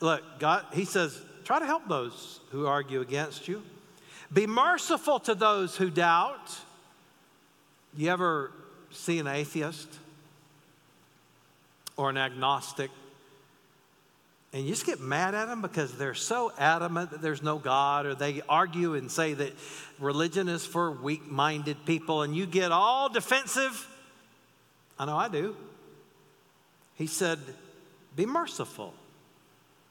Look, 0.00 0.22
God, 0.38 0.64
He 0.72 0.84
says, 0.84 1.20
try 1.44 1.58
to 1.58 1.66
help 1.66 1.88
those 1.88 2.40
who 2.50 2.66
argue 2.66 3.00
against 3.00 3.48
you. 3.48 3.62
Be 4.32 4.46
merciful 4.46 5.20
to 5.20 5.34
those 5.34 5.76
who 5.76 5.90
doubt. 5.90 6.58
You 7.96 8.10
ever 8.10 8.50
see 8.90 9.18
an 9.18 9.26
atheist 9.26 9.88
or 11.96 12.10
an 12.10 12.18
agnostic 12.18 12.90
and 14.56 14.64
you 14.64 14.70
just 14.70 14.86
get 14.86 15.00
mad 15.00 15.34
at 15.34 15.48
them 15.48 15.60
because 15.60 15.92
they're 15.98 16.14
so 16.14 16.50
adamant 16.56 17.10
that 17.10 17.20
there's 17.20 17.42
no 17.42 17.58
God, 17.58 18.06
or 18.06 18.14
they 18.14 18.40
argue 18.48 18.94
and 18.94 19.10
say 19.10 19.34
that 19.34 19.52
religion 20.00 20.48
is 20.48 20.64
for 20.64 20.90
weak 20.90 21.30
minded 21.30 21.76
people, 21.84 22.22
and 22.22 22.34
you 22.34 22.46
get 22.46 22.72
all 22.72 23.10
defensive. 23.10 23.86
I 24.98 25.04
know 25.04 25.14
I 25.14 25.28
do. 25.28 25.54
He 26.94 27.06
said, 27.06 27.38
Be 28.16 28.24
merciful 28.24 28.94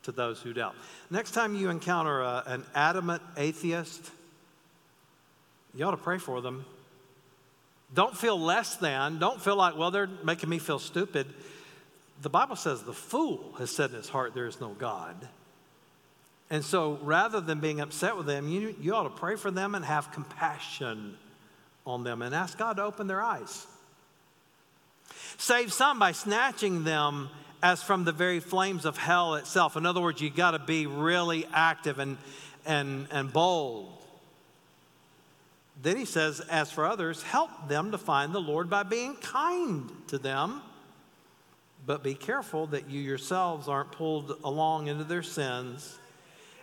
to 0.02 0.12
those 0.12 0.42
who 0.42 0.52
doubt. 0.52 0.74
Next 1.12 1.36
time 1.36 1.54
you 1.54 1.70
encounter 1.70 2.22
a, 2.22 2.42
an 2.48 2.66
adamant 2.74 3.22
atheist, 3.38 4.10
you 5.76 5.86
ought 5.86 5.92
to 5.92 5.98
pray 5.98 6.18
for 6.18 6.42
them. 6.42 6.66
Don't 7.94 8.18
feel 8.18 8.40
less 8.40 8.78
than. 8.78 9.20
Don't 9.20 9.40
feel 9.40 9.58
like, 9.58 9.78
well, 9.78 9.92
they're 9.92 10.10
making 10.24 10.50
me 10.50 10.58
feel 10.58 10.80
stupid 10.80 11.28
the 12.22 12.30
Bible 12.30 12.56
says 12.56 12.84
the 12.84 12.94
fool 12.94 13.54
has 13.58 13.70
said 13.70 13.92
in 13.92 13.98
his 13.98 14.10
heart, 14.10 14.34
There 14.34 14.48
is 14.48 14.62
no 14.62 14.70
God. 14.70 15.28
And 16.50 16.64
so 16.64 17.00
rather 17.02 17.42
than 17.42 17.60
being 17.60 17.82
upset 17.82 18.16
with 18.16 18.28
them, 18.28 18.48
you, 18.48 18.76
you 18.80 18.94
ought 18.94 19.04
to 19.04 19.10
pray 19.10 19.36
for 19.36 19.52
them 19.52 19.76
and 19.76 19.84
have 19.84 20.12
compassion 20.12 21.18
on 21.86 22.04
them 22.04 22.22
and 22.22 22.36
ask 22.36 22.58
God 22.58 22.78
to 22.78 22.84
open 22.84 23.08
their 23.08 23.22
eyes. 23.22 23.66
Save 25.38 25.74
some 25.74 26.00
by 26.00 26.12
snatching 26.12 26.84
them 26.84 27.30
as 27.64 27.82
from 27.82 28.04
the 28.04 28.12
very 28.12 28.40
flames 28.40 28.86
of 28.86 28.98
hell 28.98 29.36
itself. 29.36 29.76
In 29.76 29.86
other 29.86 30.02
words, 30.02 30.22
you 30.22 30.30
got 30.30 30.52
to 30.52 30.60
be 30.60 30.86
really 30.86 31.46
active 31.52 32.00
and, 32.00 32.18
and, 32.66 33.08
and 33.12 33.34
bold. 33.34 33.92
Then 35.82 35.98
he 35.98 36.06
says, 36.06 36.40
As 36.42 36.72
for 36.72 36.86
others, 36.86 37.24
help 37.24 37.68
them 37.68 37.92
to 37.92 37.98
find 37.98 38.34
the 38.34 38.40
Lord 38.40 38.70
by 38.70 38.84
being 38.84 39.16
kind 39.16 39.90
to 40.08 40.18
them 40.18 40.62
but 41.86 42.04
be 42.04 42.16
careful 42.16 42.68
that 42.68 42.90
you 42.90 43.00
yourselves 43.00 43.68
aren't 43.68 43.92
pulled 43.92 44.38
along 44.44 44.88
into 44.88 45.04
their 45.04 45.24
sins 45.24 45.98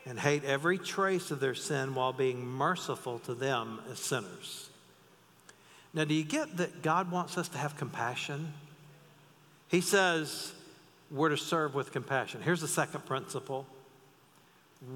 and 0.04 0.18
hate 0.18 0.44
every 0.44 0.78
trace 0.78 1.30
of 1.30 1.38
their 1.38 1.54
sin 1.54 1.94
while 1.94 2.12
being 2.12 2.44
merciful 2.44 3.20
to 3.20 3.34
them 3.34 3.80
as 3.90 3.98
sinners. 4.00 4.68
Now, 5.94 6.04
do 6.04 6.14
you 6.14 6.24
get 6.24 6.56
that 6.56 6.82
God 6.82 7.10
wants 7.10 7.38
us 7.38 7.48
to 7.50 7.58
have 7.58 7.76
compassion? 7.76 8.52
He 9.68 9.80
says, 9.80 10.52
we're 11.10 11.28
to 11.28 11.36
serve 11.36 11.74
with 11.74 11.92
compassion. 11.92 12.40
Here's 12.42 12.60
the 12.60 12.68
second 12.68 13.06
principle 13.06 13.66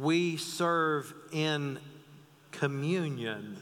we 0.00 0.36
serve 0.36 1.14
in 1.30 1.78
communion. 2.50 3.56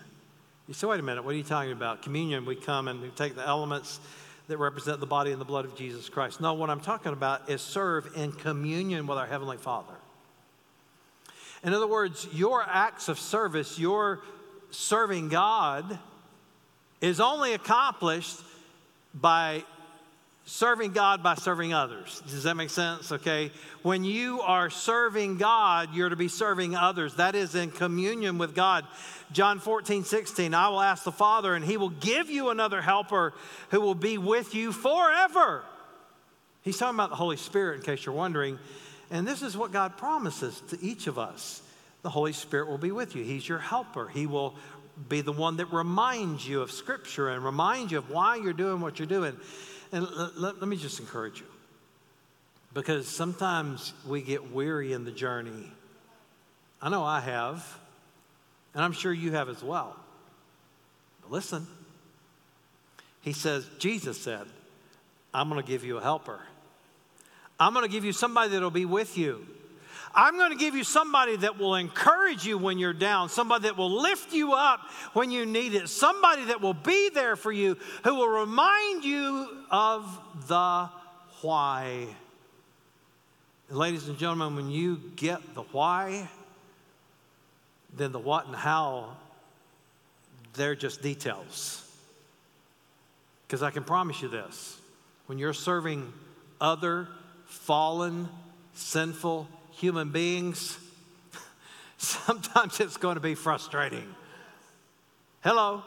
You 0.66 0.72
say, 0.72 0.87
wait 0.87 1.00
a 1.00 1.03
minute, 1.03 1.22
what 1.22 1.35
are 1.35 1.37
you 1.37 1.42
talking 1.42 1.72
about? 1.72 2.03
Communion, 2.03 2.46
we 2.46 2.57
come 2.57 2.88
and 2.88 3.03
we 3.03 3.09
take 3.11 3.35
the 3.35 3.46
elements 3.46 4.00
that 4.49 4.59
represent 4.59 5.01
the 5.01 5.07
body 5.07 5.33
and 5.33 5.41
the 5.41 5.45
blood 5.45 5.65
of 5.65 5.77
Jesus 5.77 6.09
Christ. 6.09 6.41
No, 6.41 6.55
what 6.55 6.71
I'm 6.71 6.81
talking 6.81 7.13
about 7.13 7.49
is 7.49 7.63
serve 7.63 8.11
in 8.17 8.33
communion 8.33 9.07
with 9.07 9.19
our 9.19 9.27
Heavenly 9.27 9.57
Father. 9.57 9.95
In 11.63 11.73
other 11.73 11.87
words, 11.87 12.29
your 12.33 12.63
acts 12.63 13.09
of 13.09 13.19
service, 13.19 13.79
your 13.79 14.21
serving 14.71 15.31
God, 15.31 15.99
is 17.01 17.21
only 17.21 17.55
accomplished 17.55 18.37
by 19.15 19.65
serving 20.45 20.93
God 20.93 21.23
by 21.23 21.35
serving 21.35 21.73
others. 21.73 22.23
Does 22.29 22.43
that 22.43 22.57
make 22.57 22.71
sense? 22.71 23.13
Okay. 23.13 23.51
When 23.83 24.05
you 24.05 24.41
are 24.41 24.71
serving 24.71 25.39
God, 25.39 25.95
you're 25.95 26.09
to 26.09 26.17
be 26.17 26.29
serving 26.29 26.77
others. 26.77 27.15
That 27.15 27.35
is 27.35 27.55
in 27.55 27.71
communion 27.71 28.39
with 28.39 28.55
God. 28.55 28.87
John 29.33 29.59
14, 29.59 30.05
16, 30.05 30.55
I 30.55 30.69
will 30.69 30.81
ask 30.81 31.05
the 31.05 31.13
Father, 31.13 31.55
and 31.55 31.65
he 31.65 31.77
will 31.77 31.91
give 31.91 32.31
you 32.31 32.51
another 32.51 32.83
helper 32.83 33.33
who 33.71 33.81
will 33.81 33.95
be 33.95 34.19
with 34.19 34.55
you 34.55 34.71
forever. 34.73 35.65
He's 36.63 36.79
talking 36.79 36.97
about 36.97 37.11
the 37.11 37.17
Holy 37.17 37.37
Spirit, 37.37 37.77
in 37.77 37.83
case 37.83 38.05
you're 38.05 38.15
wondering. 38.15 38.59
And 39.11 39.27
this 39.27 39.43
is 39.43 39.57
what 39.57 39.73
God 39.73 39.97
promises 39.97 40.63
to 40.69 40.79
each 40.83 41.07
of 41.07 41.19
us 41.19 41.63
the 42.05 42.11
Holy 42.11 42.35
Spirit 42.35 42.69
will 42.69 42.79
be 42.79 42.93
with 42.93 43.17
you. 43.17 43.25
He's 43.25 43.49
your 43.49 43.59
helper. 43.59 44.09
He 44.09 44.27
will 44.27 44.55
be 45.09 45.23
the 45.23 45.33
one 45.33 45.57
that 45.57 45.73
reminds 45.73 46.47
you 46.47 46.61
of 46.61 46.71
Scripture 46.71 47.31
and 47.31 47.43
reminds 47.43 47.93
you 47.93 47.99
of 47.99 48.11
why 48.11 48.37
you're 48.37 48.53
doing 48.53 48.81
what 48.81 48.99
you're 48.99 49.09
doing. 49.09 49.35
And 49.95 50.09
let, 50.37 50.59
let, 50.59 50.69
me 50.69 50.77
just 50.77 50.99
encourage 50.99 51.39
you 51.39 51.47
because 52.73 53.07
sometimes 53.07 53.93
we 54.05 54.23
get 54.23 54.51
weary 54.51 54.93
in 54.93 55.05
the 55.05 55.13
journey. 55.13 55.71
I 56.83 56.89
know 56.89 57.05
I 57.05 57.21
have, 57.21 57.79
and 58.75 58.83
I'm 58.83 58.91
sure 58.91 59.13
you 59.13 59.31
have 59.31 59.49
as 59.49 59.63
well. 59.63 59.95
But 61.23 61.31
listen, 61.31 61.69
he 63.21 63.33
says, 63.33 63.69
Jesus 63.79 64.21
said, 64.21 64.49
I'm 65.33 65.49
going 65.49 65.63
to 65.63 65.67
give 65.67 65.85
you 65.85 65.99
a 65.99 66.03
helper. 66.03 66.41
I'm 67.61 67.73
going 67.73 67.87
to 67.87 67.93
give 67.93 68.05
you 68.05 68.13
somebody 68.13 68.51
that'll 68.51 68.73
be 68.73 68.87
with 68.87 69.17
you. 69.17 69.47
I'm 70.14 70.37
going 70.37 70.53
to 70.53 70.57
give 70.57 70.74
you 70.74 70.85
somebody 70.85 71.37
that 71.37 71.59
will 71.59 71.74
encourage 71.74 72.44
you 72.46 72.57
when 72.57 72.79
you're 72.79 72.92
down, 72.92 73.29
somebody 73.29 73.64
that 73.64 73.77
will 73.77 74.00
lift 74.00 74.33
you 74.33 74.53
up 74.53 74.81
when 75.12 75.31
you 75.31 75.44
need 75.44 75.74
it, 75.74 75.88
somebody 75.88 76.44
that 76.46 76.61
will 76.61 76.74
be 76.74 77.11
there 77.11 77.35
for 77.35 77.50
you, 77.50 77.77
who 78.05 78.14
will 78.14 78.29
remind 78.29 79.05
you 79.05 79.48
of 79.70 80.20
the 80.46 80.88
why. 81.40 82.07
Ladies 83.70 84.09
and 84.09 84.16
gentlemen, 84.16 84.55
when 84.55 84.70
you 84.70 85.00
get 85.16 85.55
the 85.55 85.62
why, 85.62 86.29
then 87.96 88.12
the 88.12 88.18
what 88.18 88.46
and 88.46 88.55
how, 88.55 89.16
they're 90.55 90.77
just 90.77 91.03
details. 91.03 91.81
Because 93.46 93.62
I 93.62 93.70
can 93.70 93.83
promise 93.83 94.22
you 94.22 94.29
this 94.29 94.79
when 95.27 95.38
you're 95.38 95.53
serving 95.53 96.12
other 96.61 97.09
fallen, 97.46 98.29
sinful 98.74 99.48
human 99.77 100.11
beings, 100.11 100.79
sometimes 101.99 102.81
it's 102.81 102.97
going 102.97 103.15
to 103.15 103.21
be 103.21 103.35
frustrating. 103.35 104.15
Hello? 105.43 105.83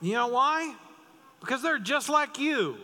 You 0.00 0.14
know 0.14 0.28
why? 0.28 0.74
Because 1.40 1.62
they're 1.62 1.78
just 1.78 2.08
like 2.08 2.38
you. 2.38 2.76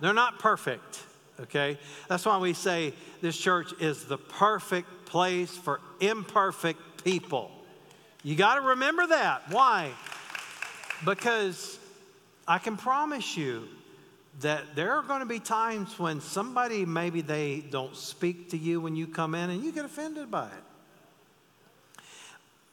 They're 0.00 0.14
not 0.14 0.38
perfect, 0.38 1.02
okay? 1.40 1.78
That's 2.08 2.24
why 2.24 2.38
we 2.38 2.52
say 2.52 2.94
this 3.20 3.36
church 3.36 3.72
is 3.80 4.04
the 4.04 4.18
perfect 4.18 5.06
place 5.06 5.56
for 5.56 5.80
imperfect 6.00 7.04
people. 7.04 7.50
You 8.22 8.36
got 8.36 8.56
to 8.56 8.60
remember 8.60 9.06
that. 9.08 9.50
Why? 9.50 9.90
Because 11.04 11.78
I 12.46 12.58
can 12.58 12.76
promise 12.76 13.36
you, 13.36 13.68
that 14.40 14.76
there 14.76 14.92
are 14.92 15.02
going 15.02 15.20
to 15.20 15.26
be 15.26 15.40
times 15.40 15.98
when 15.98 16.20
somebody 16.20 16.84
maybe 16.84 17.20
they 17.22 17.60
don't 17.60 17.96
speak 17.96 18.50
to 18.50 18.56
you 18.56 18.80
when 18.80 18.94
you 18.94 19.06
come 19.06 19.34
in 19.34 19.50
and 19.50 19.64
you 19.64 19.72
get 19.72 19.84
offended 19.84 20.30
by 20.30 20.46
it. 20.46 22.02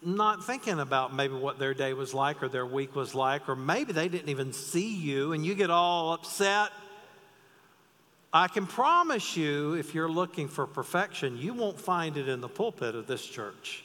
Not 0.04 0.46
thinking 0.46 0.80
about 0.80 1.16
maybe 1.16 1.34
what 1.34 1.58
their 1.58 1.74
day 1.74 1.94
was 1.94 2.14
like 2.14 2.44
or 2.44 2.50
their 2.50 2.66
week 2.66 2.96
was 2.96 3.16
like, 3.16 3.50
or 3.50 3.56
maybe 3.56 3.94
they 3.94 4.08
didn't 4.08 4.30
even 4.30 4.54
see 4.54 4.96
you 4.96 5.34
and 5.34 5.44
you 5.44 5.56
get 5.56 5.72
all 5.72 6.14
upset. 6.14 6.72
I 8.32 8.48
can 8.48 8.68
promise 8.68 9.36
you, 9.36 9.74
if 9.74 9.96
you're 9.96 10.10
looking 10.10 10.48
for 10.48 10.68
perfection, 10.68 11.38
you 11.38 11.54
won't 11.54 11.80
find 11.80 12.18
it 12.18 12.28
in 12.28 12.42
the 12.42 12.50
pulpit 12.50 12.94
of 12.94 13.08
this 13.08 13.26
church. 13.26 13.84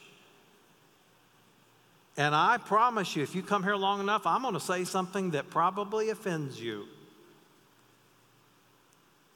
And 2.17 2.35
I 2.35 2.57
promise 2.57 3.15
you, 3.15 3.23
if 3.23 3.33
you 3.33 3.41
come 3.41 3.63
here 3.63 3.77
long 3.77 4.01
enough, 4.01 4.27
I'm 4.27 4.41
going 4.41 4.53
to 4.53 4.59
say 4.59 4.83
something 4.83 5.31
that 5.31 5.49
probably 5.49 6.09
offends 6.09 6.61
you 6.61 6.85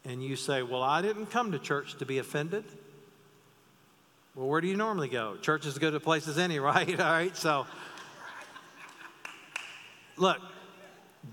and 0.06 0.24
you 0.24 0.36
say, 0.36 0.62
Well, 0.62 0.84
I 0.84 1.02
didn't 1.02 1.28
come 1.28 1.52
to 1.52 1.60
church 1.60 1.98
to 1.98 2.06
be 2.06 2.20
offended. 2.20 2.64
Well, 4.36 4.48
where 4.48 4.62
do 4.62 4.68
you 4.68 4.76
normally 4.76 5.08
go? 5.08 5.38
Church 5.38 5.62
is 5.66 5.74
as 5.74 5.80
good 5.80 5.96
a 5.96 6.00
place 6.00 6.28
as 6.28 6.38
any, 6.38 6.60
right? 6.60 7.00
All 7.00 7.12
right, 7.12 7.36
so 7.36 7.66
look, 10.18 10.40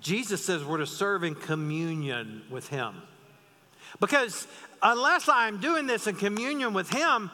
Jesus 0.00 0.44
says 0.44 0.64
we're 0.64 0.78
to 0.78 0.86
serve 0.86 1.24
in 1.24 1.34
communion 1.34 2.42
with 2.50 2.68
Him. 2.68 2.94
Because 4.00 4.46
unless 4.82 5.28
I'm 5.28 5.60
doing 5.60 5.86
this 5.86 6.06
in 6.06 6.16
communion 6.16 6.72
with 6.72 6.90
Him, 6.90 7.30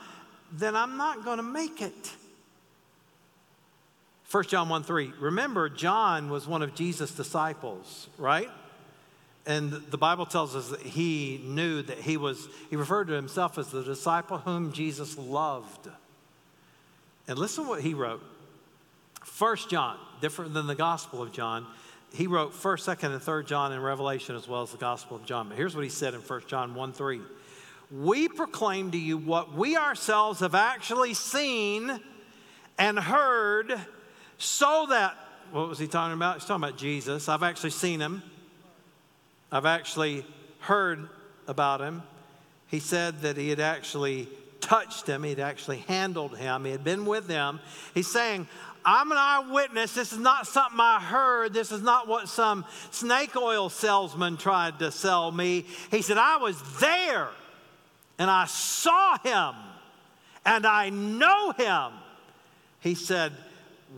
then 0.52 0.74
I'm 0.74 0.96
not 0.96 1.24
going 1.24 1.36
to 1.36 1.42
make 1.42 1.80
it. 1.80 2.12
1 4.30 4.44
John 4.44 4.68
1 4.68 4.82
3. 4.82 5.12
Remember, 5.20 5.68
John 5.68 6.28
was 6.28 6.46
one 6.46 6.62
of 6.62 6.74
Jesus' 6.74 7.12
disciples, 7.12 8.08
right? 8.18 8.50
And 9.48 9.72
the 9.72 9.96
Bible 9.96 10.26
tells 10.26 10.54
us 10.54 10.68
that 10.68 10.82
he 10.82 11.40
knew 11.42 11.80
that 11.80 11.96
he 11.96 12.18
was, 12.18 12.48
he 12.68 12.76
referred 12.76 13.06
to 13.06 13.14
himself 13.14 13.56
as 13.56 13.70
the 13.70 13.82
disciple 13.82 14.36
whom 14.36 14.72
Jesus 14.72 15.16
loved. 15.16 15.88
And 17.26 17.38
listen 17.38 17.64
to 17.64 17.70
what 17.70 17.80
he 17.80 17.94
wrote. 17.94 18.22
First 19.24 19.70
John, 19.70 19.96
different 20.20 20.52
than 20.52 20.66
the 20.66 20.74
Gospel 20.74 21.22
of 21.22 21.32
John, 21.32 21.66
he 22.12 22.26
wrote 22.26 22.52
first, 22.52 22.84
second, 22.84 23.12
and 23.12 23.22
third 23.22 23.46
John 23.46 23.72
in 23.72 23.80
Revelation 23.80 24.36
as 24.36 24.46
well 24.46 24.60
as 24.60 24.70
the 24.70 24.76
Gospel 24.76 25.16
of 25.16 25.24
John. 25.24 25.48
But 25.48 25.56
here's 25.56 25.74
what 25.74 25.82
he 25.82 25.90
said 25.90 26.12
in 26.12 26.20
First 26.20 26.46
John 26.46 26.74
1 26.74 26.92
3. 26.92 27.22
We 27.90 28.28
proclaim 28.28 28.90
to 28.90 28.98
you 28.98 29.16
what 29.16 29.54
we 29.54 29.78
ourselves 29.78 30.40
have 30.40 30.54
actually 30.54 31.14
seen 31.14 32.00
and 32.78 32.98
heard, 32.98 33.72
so 34.36 34.86
that, 34.90 35.16
what 35.52 35.70
was 35.70 35.78
he 35.78 35.86
talking 35.86 36.12
about? 36.12 36.34
He's 36.34 36.44
talking 36.44 36.64
about 36.64 36.76
Jesus. 36.76 37.30
I've 37.30 37.42
actually 37.42 37.70
seen 37.70 37.98
him. 37.98 38.22
I've 39.50 39.66
actually 39.66 40.24
heard 40.60 41.08
about 41.46 41.80
him. 41.80 42.02
He 42.66 42.80
said 42.80 43.22
that 43.22 43.36
he 43.36 43.48
had 43.48 43.60
actually 43.60 44.28
touched 44.60 45.06
him, 45.06 45.22
he'd 45.22 45.40
actually 45.40 45.78
handled 45.78 46.36
him, 46.36 46.64
he 46.64 46.70
had 46.70 46.84
been 46.84 47.06
with 47.06 47.26
them. 47.26 47.60
He's 47.94 48.10
saying, 48.10 48.46
I'm 48.84 49.10
an 49.10 49.18
eyewitness. 49.18 49.94
This 49.94 50.12
is 50.12 50.18
not 50.18 50.46
something 50.46 50.78
I 50.80 51.00
heard. 51.00 51.52
This 51.52 51.72
is 51.72 51.82
not 51.82 52.08
what 52.08 52.28
some 52.28 52.64
snake 52.90 53.36
oil 53.36 53.68
salesman 53.68 54.36
tried 54.36 54.78
to 54.78 54.90
sell 54.90 55.30
me. 55.30 55.66
He 55.90 56.02
said, 56.02 56.16
I 56.16 56.36
was 56.36 56.56
there 56.78 57.28
and 58.18 58.30
I 58.30 58.46
saw 58.46 59.18
him 59.18 59.54
and 60.44 60.66
I 60.66 60.90
know 60.90 61.52
him. 61.52 61.92
He 62.80 62.94
said, 62.94 63.32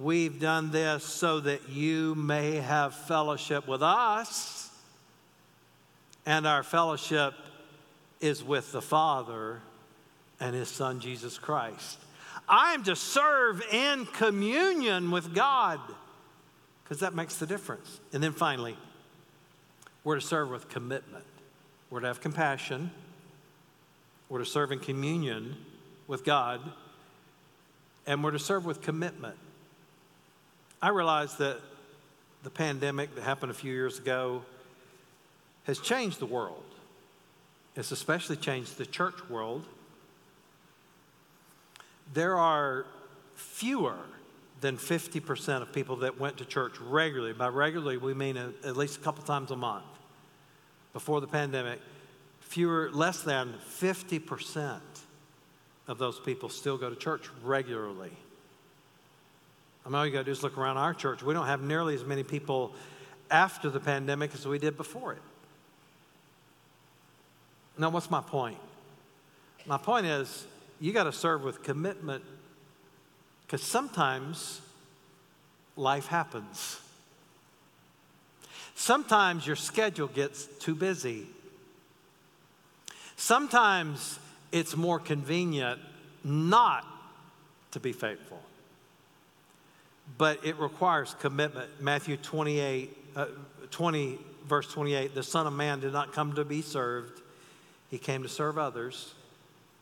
We've 0.01 0.41
done 0.41 0.71
this 0.71 1.05
so 1.05 1.41
that 1.41 1.69
you 1.69 2.15
may 2.15 2.57
have 2.57 2.95
fellowship 2.95 3.67
with 3.67 3.83
us 3.83 4.70
and 6.27 6.47
our 6.47 6.63
fellowship 6.63 7.35
is 8.21 8.45
with 8.45 8.73
the 8.73 8.83
Father 8.83 9.61
and 10.39 10.55
His 10.55 10.69
Son, 10.69 11.01
Jesus 11.01 11.39
Christ. 11.39 11.99
I 12.49 12.75
am 12.75 12.83
to 12.85 12.97
serve 12.97 13.63
in 13.73 14.07
communion 14.07 15.11
with 15.11 15.35
God 15.35 15.81
because 16.83 17.01
that 17.01 17.15
makes 17.15 17.37
the 17.37 17.47
difference. 17.47 18.01
And 18.13 18.23
then 18.23 18.33
finally, 18.33 18.77
we're 20.03 20.17
to 20.17 20.21
serve 20.21 20.51
with 20.51 20.69
commitment. 20.69 21.25
We're 21.89 22.01
to 22.01 22.07
have 22.09 22.21
compassion. 22.21 22.91
We're 24.29 24.41
to 24.41 24.47
serve 24.47 24.73
in 24.73 24.81
communion 24.81 25.57
with 26.07 26.25
God. 26.25 26.61
And 28.07 28.25
we're 28.25 28.33
to 28.33 28.39
serve 28.39 28.65
with 28.65 28.81
commitment. 28.81 29.37
I 30.83 30.89
realize 30.89 31.37
that 31.37 31.61
the 32.43 32.51
pandemic 32.51 33.15
that 33.15 33.23
happened 33.23 33.53
a 33.53 33.55
few 33.55 33.73
years 33.73 33.99
ago 33.99 34.43
has 35.65 35.79
changed 35.79 36.19
the 36.19 36.27
world. 36.27 36.65
It's 37.77 37.93
especially 37.93 38.37
changed 38.37 38.79
the 38.79 38.87
church 38.87 39.29
world. 39.29 39.65
There 42.13 42.37
are 42.37 42.87
fewer 43.35 43.97
than 44.61 44.77
50% 44.77 45.63
of 45.63 45.73
people 45.73 45.97
that 45.97 46.19
went 46.19 46.37
to 46.39 46.45
church 46.45 46.79
regularly. 46.81 47.33
By 47.33 47.49
regularly, 47.49 47.97
we 47.97 48.15
mean 48.15 48.37
at 48.37 48.77
least 48.77 48.99
a 48.99 49.01
couple 49.01 49.23
times 49.25 49.51
a 49.51 49.57
month. 49.57 49.85
Before 50.93 51.21
the 51.21 51.27
pandemic, 51.27 51.81
fewer, 52.41 52.91
less 52.93 53.23
than 53.23 53.55
50% 53.69 54.81
of 55.89 55.99
those 55.99 56.19
people 56.21 56.49
still 56.49 56.77
go 56.77 56.91
to 56.91 56.97
church 56.97 57.29
regularly. 57.43 58.13
I 59.85 59.89
mean, 59.89 59.95
all 59.95 60.07
you 60.07 60.13
got 60.13 60.19
to 60.19 60.25
do 60.25 60.31
is 60.33 60.43
look 60.43 60.59
around 60.59 60.77
our 60.77 60.93
church. 60.93 61.23
We 61.23 61.33
don't 61.33 61.47
have 61.47 61.63
nearly 61.63 61.95
as 61.95 62.05
many 62.05 62.23
people 62.23 62.73
after 63.31 63.71
the 63.71 63.81
pandemic 63.81 64.35
as 64.35 64.47
we 64.47 64.59
did 64.59 64.77
before 64.77 65.13
it. 65.13 65.23
Now, 67.81 67.89
what's 67.89 68.11
my 68.11 68.21
point? 68.21 68.59
My 69.65 69.79
point 69.79 70.05
is, 70.05 70.47
you 70.81 70.93
got 70.93 71.05
to 71.05 71.13
serve 71.13 71.43
with 71.43 71.63
commitment 71.63 72.23
because 73.47 73.63
sometimes 73.63 74.61
life 75.77 76.07
happens. 76.07 76.79
Sometimes 78.75 79.47
your 79.47 79.57
schedule 79.57 80.09
gets 80.09 80.45
too 80.59 80.75
busy. 80.75 81.27
Sometimes 83.17 84.19
it's 84.53 84.77
more 84.77 84.99
convenient 84.99 85.81
not 86.23 86.85
to 87.71 87.81
be 87.81 87.95
faithful, 87.95 88.43
but 90.19 90.45
it 90.45 90.59
requires 90.59 91.17
commitment. 91.19 91.81
Matthew 91.81 92.19
28, 92.19 92.97
uh, 93.17 93.27
20, 93.71 94.19
verse 94.47 94.71
28 94.71 95.15
the 95.15 95.23
Son 95.23 95.47
of 95.47 95.55
Man 95.55 95.81
did 95.81 95.95
not 95.95 96.13
come 96.13 96.35
to 96.35 96.45
be 96.45 96.61
served, 96.61 97.20
he 97.91 97.99
came 97.99 98.23
to 98.23 98.29
serve 98.29 98.59
others. 98.59 99.15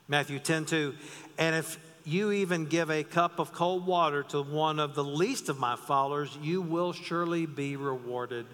Matthew 0.09 0.39
10, 0.39 0.65
2, 0.65 0.95
and 1.37 1.55
if 1.55 1.79
you 2.05 2.33
even 2.33 2.65
give 2.65 2.91
a 2.91 3.05
cup 3.05 3.39
of 3.39 3.53
cold 3.53 3.87
water 3.87 4.23
to 4.23 4.43
one 4.43 4.81
of 4.81 4.95
the 4.95 5.05
least 5.05 5.51
of 5.51 5.59
my 5.59 5.77
followers, 5.77 6.37
you 6.43 6.63
will 6.63 6.95
surely 6.95 7.45
be 7.45 7.77
rewarded. 7.77 8.47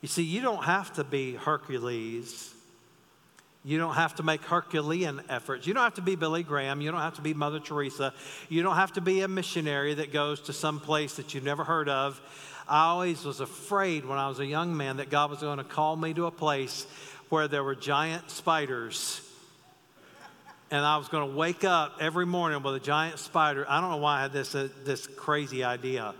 You 0.00 0.08
see, 0.08 0.24
you 0.24 0.40
don't 0.40 0.64
have 0.64 0.92
to 0.94 1.04
be 1.04 1.34
Hercules. 1.34 2.52
You 3.62 3.78
don't 3.78 3.94
have 3.94 4.16
to 4.16 4.22
make 4.22 4.42
Herculean 4.42 5.20
efforts. 5.28 5.66
You 5.66 5.74
don't 5.74 5.84
have 5.84 5.94
to 5.94 6.02
be 6.02 6.16
Billy 6.16 6.42
Graham. 6.42 6.80
You 6.80 6.90
don't 6.90 7.02
have 7.02 7.16
to 7.16 7.22
be 7.22 7.34
Mother 7.34 7.60
Teresa. 7.60 8.14
You 8.48 8.62
don't 8.62 8.76
have 8.76 8.94
to 8.94 9.00
be 9.00 9.20
a 9.20 9.28
missionary 9.28 9.94
that 9.94 10.12
goes 10.12 10.40
to 10.42 10.52
some 10.52 10.80
place 10.80 11.14
that 11.16 11.34
you've 11.34 11.44
never 11.44 11.62
heard 11.62 11.88
of. 11.88 12.20
I 12.66 12.86
always 12.86 13.24
was 13.24 13.40
afraid 13.40 14.06
when 14.06 14.18
I 14.18 14.28
was 14.28 14.38
a 14.38 14.46
young 14.46 14.76
man 14.76 14.96
that 14.96 15.10
God 15.10 15.30
was 15.30 15.40
going 15.40 15.58
to 15.58 15.64
call 15.64 15.96
me 15.96 16.14
to 16.14 16.26
a 16.26 16.30
place 16.30 16.86
where 17.30 17.48
there 17.48 17.64
were 17.64 17.74
giant 17.74 18.30
spiders 18.30 19.22
and 20.70 20.84
I 20.84 20.98
was 20.98 21.08
going 21.08 21.28
to 21.28 21.36
wake 21.36 21.64
up 21.64 21.96
every 22.00 22.26
morning 22.26 22.62
with 22.62 22.76
a 22.76 22.80
giant 22.80 23.18
spider. 23.18 23.66
I 23.68 23.80
don't 23.80 23.90
know 23.90 23.96
why 23.96 24.18
I 24.18 24.22
had 24.22 24.32
this, 24.32 24.54
uh, 24.54 24.68
this 24.84 25.06
crazy 25.08 25.64
idea. 25.64 26.14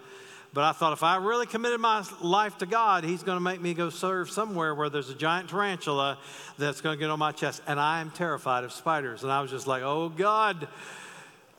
But 0.52 0.64
I 0.64 0.72
thought 0.72 0.92
if 0.92 1.04
I 1.04 1.16
really 1.16 1.46
committed 1.46 1.78
my 1.78 2.04
life 2.20 2.58
to 2.58 2.66
God, 2.66 3.04
He's 3.04 3.22
going 3.22 3.36
to 3.36 3.42
make 3.42 3.60
me 3.60 3.74
go 3.74 3.90
serve 3.90 4.28
somewhere 4.28 4.74
where 4.74 4.90
there's 4.90 5.08
a 5.08 5.14
giant 5.14 5.50
tarantula 5.50 6.18
that's 6.58 6.80
going 6.80 6.98
to 6.98 7.00
get 7.00 7.10
on 7.10 7.20
my 7.20 7.30
chest. 7.30 7.62
And 7.68 7.78
I 7.78 8.00
am 8.00 8.10
terrified 8.10 8.64
of 8.64 8.72
spiders. 8.72 9.22
And 9.22 9.30
I 9.30 9.40
was 9.40 9.52
just 9.52 9.68
like, 9.68 9.84
oh 9.84 10.08
God, 10.08 10.66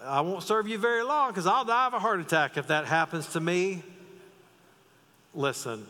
I 0.04 0.20
won't 0.20 0.44
serve 0.44 0.68
you 0.68 0.78
very 0.78 1.04
long 1.04 1.30
because 1.30 1.48
I'll 1.48 1.64
die 1.64 1.88
of 1.88 1.94
a 1.94 2.00
heart 2.00 2.20
attack 2.20 2.58
if 2.58 2.68
that 2.68 2.86
happens 2.86 3.28
to 3.28 3.40
me. 3.40 3.84
Listen, 5.34 5.88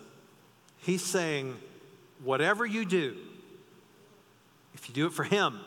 He's 0.78 1.04
saying, 1.04 1.56
whatever 2.24 2.64
you 2.64 2.86
do, 2.86 3.18
if 4.74 4.88
you 4.88 4.96
do 4.96 5.06
it 5.08 5.14
for 5.14 5.24
Him, 5.24 5.60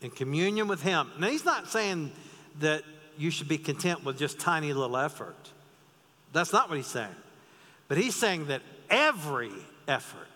in 0.00 0.10
communion 0.10 0.68
with 0.68 0.82
Him. 0.82 1.10
Now, 1.18 1.28
He's 1.28 1.44
not 1.44 1.68
saying 1.68 2.12
that 2.60 2.82
you 3.16 3.30
should 3.30 3.48
be 3.48 3.58
content 3.58 4.04
with 4.04 4.18
just 4.18 4.38
tiny 4.38 4.72
little 4.72 4.96
effort. 4.96 5.36
That's 6.32 6.52
not 6.52 6.68
what 6.68 6.76
He's 6.76 6.86
saying. 6.86 7.14
But 7.88 7.98
He's 7.98 8.14
saying 8.14 8.46
that 8.46 8.62
every 8.90 9.52
effort 9.88 10.28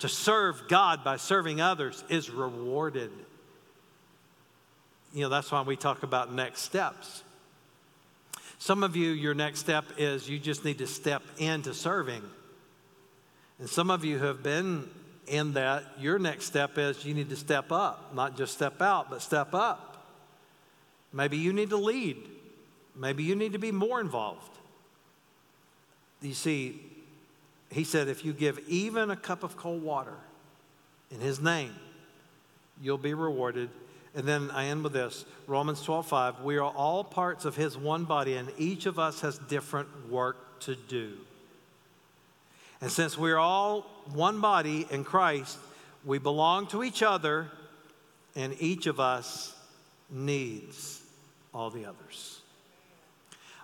to 0.00 0.08
serve 0.08 0.62
God 0.68 1.04
by 1.04 1.16
serving 1.16 1.60
others 1.60 2.04
is 2.08 2.30
rewarded. 2.30 3.10
You 5.12 5.22
know, 5.22 5.28
that's 5.28 5.50
why 5.50 5.62
we 5.62 5.76
talk 5.76 6.02
about 6.02 6.32
next 6.32 6.62
steps. 6.62 7.22
Some 8.58 8.84
of 8.84 8.94
you, 8.94 9.10
your 9.10 9.34
next 9.34 9.60
step 9.60 9.84
is 9.96 10.28
you 10.28 10.38
just 10.38 10.64
need 10.64 10.78
to 10.78 10.86
step 10.86 11.22
into 11.38 11.74
serving. 11.74 12.22
And 13.58 13.68
some 13.68 13.90
of 13.90 14.04
you 14.04 14.18
have 14.18 14.42
been 14.42 14.88
in 15.30 15.52
that, 15.52 15.84
your 15.98 16.18
next 16.18 16.46
step 16.46 16.76
is 16.76 17.04
you 17.04 17.14
need 17.14 17.30
to 17.30 17.36
step 17.36 17.70
up, 17.70 18.14
not 18.14 18.36
just 18.36 18.52
step 18.52 18.82
out, 18.82 19.08
but 19.08 19.22
step 19.22 19.54
up. 19.54 20.04
Maybe 21.12 21.38
you 21.38 21.52
need 21.52 21.70
to 21.70 21.76
lead. 21.76 22.18
Maybe 22.96 23.22
you 23.22 23.36
need 23.36 23.52
to 23.52 23.58
be 23.58 23.70
more 23.70 24.00
involved. 24.00 24.58
You 26.20 26.34
see, 26.34 26.80
he 27.70 27.84
said, 27.84 28.08
if 28.08 28.24
you 28.24 28.32
give 28.32 28.58
even 28.68 29.10
a 29.10 29.16
cup 29.16 29.44
of 29.44 29.56
cold 29.56 29.82
water 29.82 30.16
in 31.10 31.20
his 31.20 31.40
name, 31.40 31.74
you'll 32.82 32.98
be 32.98 33.14
rewarded. 33.14 33.70
And 34.16 34.26
then 34.26 34.50
I 34.50 34.66
end 34.66 34.82
with 34.82 34.92
this 34.92 35.24
Romans 35.46 35.80
12 35.82 36.08
5. 36.08 36.40
We 36.40 36.56
are 36.56 36.72
all 36.72 37.04
parts 37.04 37.44
of 37.44 37.54
his 37.54 37.78
one 37.78 38.04
body, 38.04 38.34
and 38.34 38.50
each 38.58 38.86
of 38.86 38.98
us 38.98 39.20
has 39.20 39.38
different 39.38 40.10
work 40.10 40.60
to 40.60 40.74
do. 40.74 41.12
And 42.80 42.90
since 42.90 43.18
we're 43.18 43.38
all 43.38 43.82
one 44.12 44.40
body 44.40 44.86
in 44.90 45.04
Christ, 45.04 45.58
we 46.04 46.18
belong 46.18 46.66
to 46.68 46.82
each 46.82 47.02
other, 47.02 47.50
and 48.34 48.56
each 48.58 48.86
of 48.86 48.98
us 48.98 49.54
needs 50.08 51.02
all 51.52 51.70
the 51.70 51.84
others. 51.84 52.40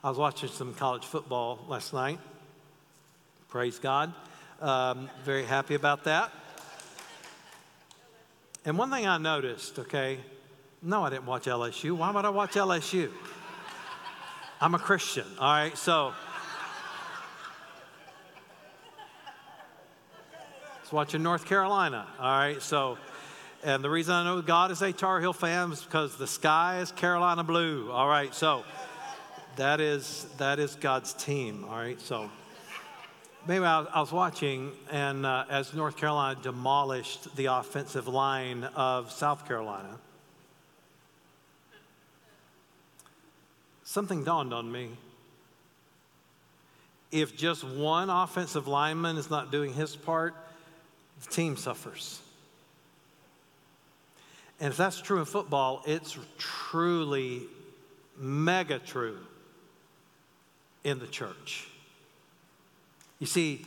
I 0.04 0.10
was 0.10 0.18
watching 0.18 0.50
some 0.50 0.74
college 0.74 1.04
football 1.04 1.64
last 1.68 1.92
night. 1.92 2.18
Praise 3.48 3.78
God. 3.78 4.12
Um, 4.60 5.08
very 5.24 5.44
happy 5.44 5.74
about 5.74 6.04
that. 6.04 6.30
And 8.64 8.76
one 8.76 8.90
thing 8.90 9.06
I 9.06 9.16
noticed, 9.18 9.78
okay, 9.78 10.18
no, 10.82 11.04
I 11.04 11.10
didn't 11.10 11.26
watch 11.26 11.44
LSU. 11.44 11.92
Why 11.96 12.10
would 12.10 12.24
I 12.24 12.30
watch 12.30 12.52
LSU? 12.52 13.10
I'm 14.60 14.74
a 14.74 14.78
Christian, 14.78 15.26
all 15.38 15.52
right? 15.52 15.76
So, 15.76 16.12
was 20.86 20.92
watching 20.92 21.20
North 21.20 21.46
Carolina. 21.46 22.06
All 22.20 22.38
right, 22.38 22.62
so, 22.62 22.96
and 23.64 23.82
the 23.82 23.90
reason 23.90 24.14
I 24.14 24.22
know 24.22 24.40
God 24.40 24.70
is 24.70 24.82
a 24.82 24.92
Tar 24.92 25.20
Heel 25.20 25.32
fan 25.32 25.72
is 25.72 25.82
because 25.82 26.16
the 26.16 26.28
sky 26.28 26.78
is 26.78 26.92
Carolina 26.92 27.42
blue. 27.42 27.90
All 27.90 28.06
right, 28.06 28.32
so 28.32 28.62
that 29.56 29.80
is 29.80 30.28
that 30.38 30.60
is 30.60 30.76
God's 30.76 31.12
team. 31.12 31.64
All 31.64 31.74
right, 31.74 32.00
so 32.00 32.30
maybe 33.48 33.64
I 33.64 33.80
was, 33.80 33.88
I 33.92 34.00
was 34.00 34.12
watching, 34.12 34.70
and 34.88 35.26
uh, 35.26 35.46
as 35.50 35.74
North 35.74 35.96
Carolina 35.96 36.38
demolished 36.40 37.34
the 37.34 37.46
offensive 37.46 38.06
line 38.06 38.62
of 38.76 39.10
South 39.10 39.44
Carolina, 39.44 39.98
something 43.82 44.22
dawned 44.22 44.54
on 44.54 44.70
me. 44.70 44.90
If 47.10 47.36
just 47.36 47.64
one 47.64 48.08
offensive 48.08 48.68
lineman 48.68 49.16
is 49.16 49.30
not 49.30 49.50
doing 49.50 49.72
his 49.72 49.96
part, 49.96 50.36
the 51.22 51.30
team 51.30 51.56
suffers. 51.56 52.20
And 54.60 54.70
if 54.70 54.76
that's 54.76 55.00
true 55.00 55.18
in 55.18 55.24
football, 55.24 55.82
it's 55.86 56.16
truly 56.38 57.42
mega 58.16 58.78
true 58.78 59.18
in 60.84 60.98
the 60.98 61.06
church. 61.06 61.68
You 63.18 63.26
see, 63.26 63.66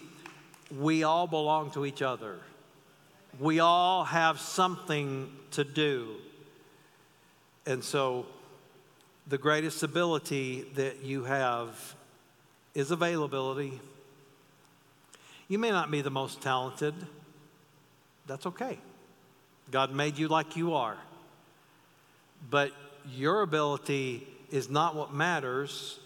we 0.78 1.04
all 1.04 1.28
belong 1.28 1.72
to 1.72 1.86
each 1.86 2.02
other. 2.02 2.38
We 3.40 3.60
all 3.60 4.04
have 4.04 4.40
something 4.40 5.32
to 5.52 5.64
do. 5.64 6.16
And 7.66 7.84
so, 7.84 8.26
the 9.28 9.38
greatest 9.38 9.84
ability 9.84 10.66
that 10.76 11.04
you 11.04 11.24
have 11.26 11.96
is 12.74 12.90
availability. 12.90 13.80
You 15.48 15.60
may 15.60 15.70
not 15.70 15.92
be 15.92 16.02
the 16.02 16.10
most 16.10 16.42
talented. 16.42 16.96
That's 18.30 18.46
okay. 18.46 18.78
God 19.72 19.92
made 19.92 20.20
you 20.20 20.28
like 20.28 20.56
you 20.56 20.76
are. 20.76 20.96
But 22.52 22.72
your 23.12 23.42
ability 23.42 24.28
is 24.52 24.70
not 24.70 24.96
what 24.96 25.12
matters, 25.12 26.00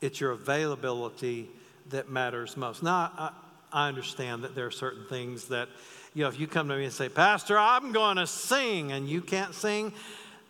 it's 0.00 0.20
your 0.20 0.32
availability 0.32 1.50
that 1.90 2.08
matters 2.08 2.56
most. 2.56 2.82
Now, 2.82 3.12
I, 3.16 3.30
I 3.72 3.88
understand 3.88 4.42
that 4.44 4.54
there 4.54 4.66
are 4.66 4.70
certain 4.70 5.04
things 5.06 5.48
that, 5.48 5.68
you 6.14 6.22
know, 6.22 6.28
if 6.28 6.40
you 6.40 6.46
come 6.46 6.66
to 6.68 6.76
me 6.76 6.84
and 6.84 6.92
say, 6.92 7.10
Pastor, 7.10 7.58
I'm 7.58 7.92
going 7.92 8.16
to 8.16 8.26
sing, 8.26 8.92
and 8.92 9.06
you 9.06 9.20
can't 9.20 9.54
sing, 9.54 9.92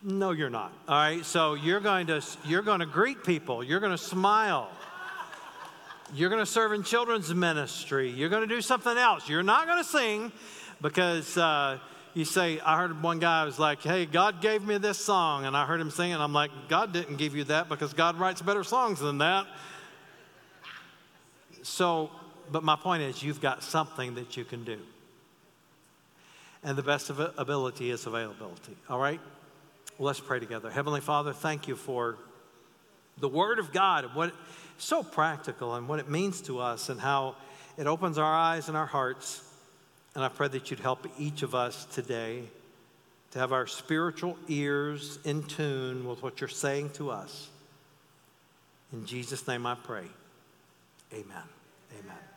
no, 0.01 0.31
you're 0.31 0.49
not. 0.49 0.71
All 0.87 0.95
right, 0.95 1.25
so 1.25 1.55
you're 1.55 1.81
going 1.81 2.07
to 2.07 2.21
you're 2.45 2.61
going 2.61 2.79
to 2.79 2.85
greet 2.85 3.23
people. 3.25 3.63
You're 3.63 3.81
going 3.81 3.91
to 3.91 3.97
smile. 3.97 4.69
You're 6.13 6.29
going 6.29 6.41
to 6.41 6.45
serve 6.45 6.71
in 6.71 6.83
children's 6.83 7.33
ministry. 7.33 8.09
You're 8.09 8.29
going 8.29 8.47
to 8.47 8.55
do 8.55 8.61
something 8.61 8.97
else. 8.97 9.27
You're 9.27 9.43
not 9.43 9.65
going 9.67 9.83
to 9.83 9.89
sing 9.89 10.31
because 10.81 11.37
uh, 11.37 11.79
you 12.13 12.25
say, 12.25 12.59
I 12.59 12.77
heard 12.77 13.01
one 13.01 13.19
guy 13.19 13.43
was 13.45 13.59
like, 13.59 13.81
hey, 13.81 14.05
God 14.05 14.41
gave 14.41 14.63
me 14.63 14.77
this 14.77 14.97
song. 14.97 15.45
And 15.45 15.55
I 15.55 15.65
heard 15.65 15.81
him 15.81 15.91
sing 15.91 16.11
it. 16.11 16.17
I'm 16.17 16.33
like, 16.33 16.51
God 16.69 16.93
didn't 16.93 17.17
give 17.17 17.35
you 17.35 17.43
that 17.45 17.69
because 17.69 17.93
God 17.93 18.17
writes 18.17 18.41
better 18.41 18.63
songs 18.63 18.99
than 18.99 19.17
that. 19.19 19.45
So, 21.63 22.09
but 22.51 22.63
my 22.63 22.75
point 22.75 23.03
is, 23.03 23.23
you've 23.23 23.41
got 23.41 23.63
something 23.63 24.15
that 24.15 24.37
you 24.37 24.45
can 24.45 24.63
do. 24.63 24.79
and 26.63 26.75
the 26.75 26.83
best 26.83 27.11
of 27.11 27.19
ability 27.37 27.91
is 27.91 28.07
availability. 28.07 28.75
All 28.89 28.99
right? 28.99 29.21
Well, 29.97 30.07
let's 30.07 30.19
pray 30.19 30.39
together. 30.39 30.71
Heavenly 30.71 30.99
Father, 30.99 31.31
thank 31.31 31.67
you 31.67 31.75
for 31.75 32.17
the 33.19 33.29
Word 33.29 33.59
of 33.59 33.71
God 33.71 34.03
and 34.03 34.15
what 34.15 34.33
so 34.77 35.03
practical 35.03 35.75
and 35.75 35.87
what 35.87 35.99
it 35.99 36.09
means 36.09 36.41
to 36.41 36.59
us 36.59 36.89
and 36.89 36.99
how 36.99 37.35
it 37.77 37.87
opens 37.87 38.17
our 38.17 38.33
eyes 38.33 38.67
and 38.67 38.75
our 38.75 38.87
hearts. 38.87 39.44
And 40.15 40.23
I 40.23 40.29
pray 40.29 40.47
that 40.47 40.71
you'd 40.71 40.79
help 40.79 41.05
each 41.19 41.43
of 41.43 41.53
us 41.53 41.85
today 41.85 42.43
to 43.31 43.39
have 43.39 43.51
our 43.51 43.67
spiritual 43.67 44.37
ears 44.47 45.19
in 45.25 45.43
tune 45.43 46.07
with 46.07 46.23
what 46.23 46.39
you're 46.39 46.47
saying 46.47 46.91
to 46.91 47.11
us. 47.11 47.49
In 48.93 49.05
Jesus' 49.05 49.45
name 49.45 49.65
I 49.65 49.75
pray. 49.75 50.05
Amen. 51.13 51.43
Amen. 51.99 52.34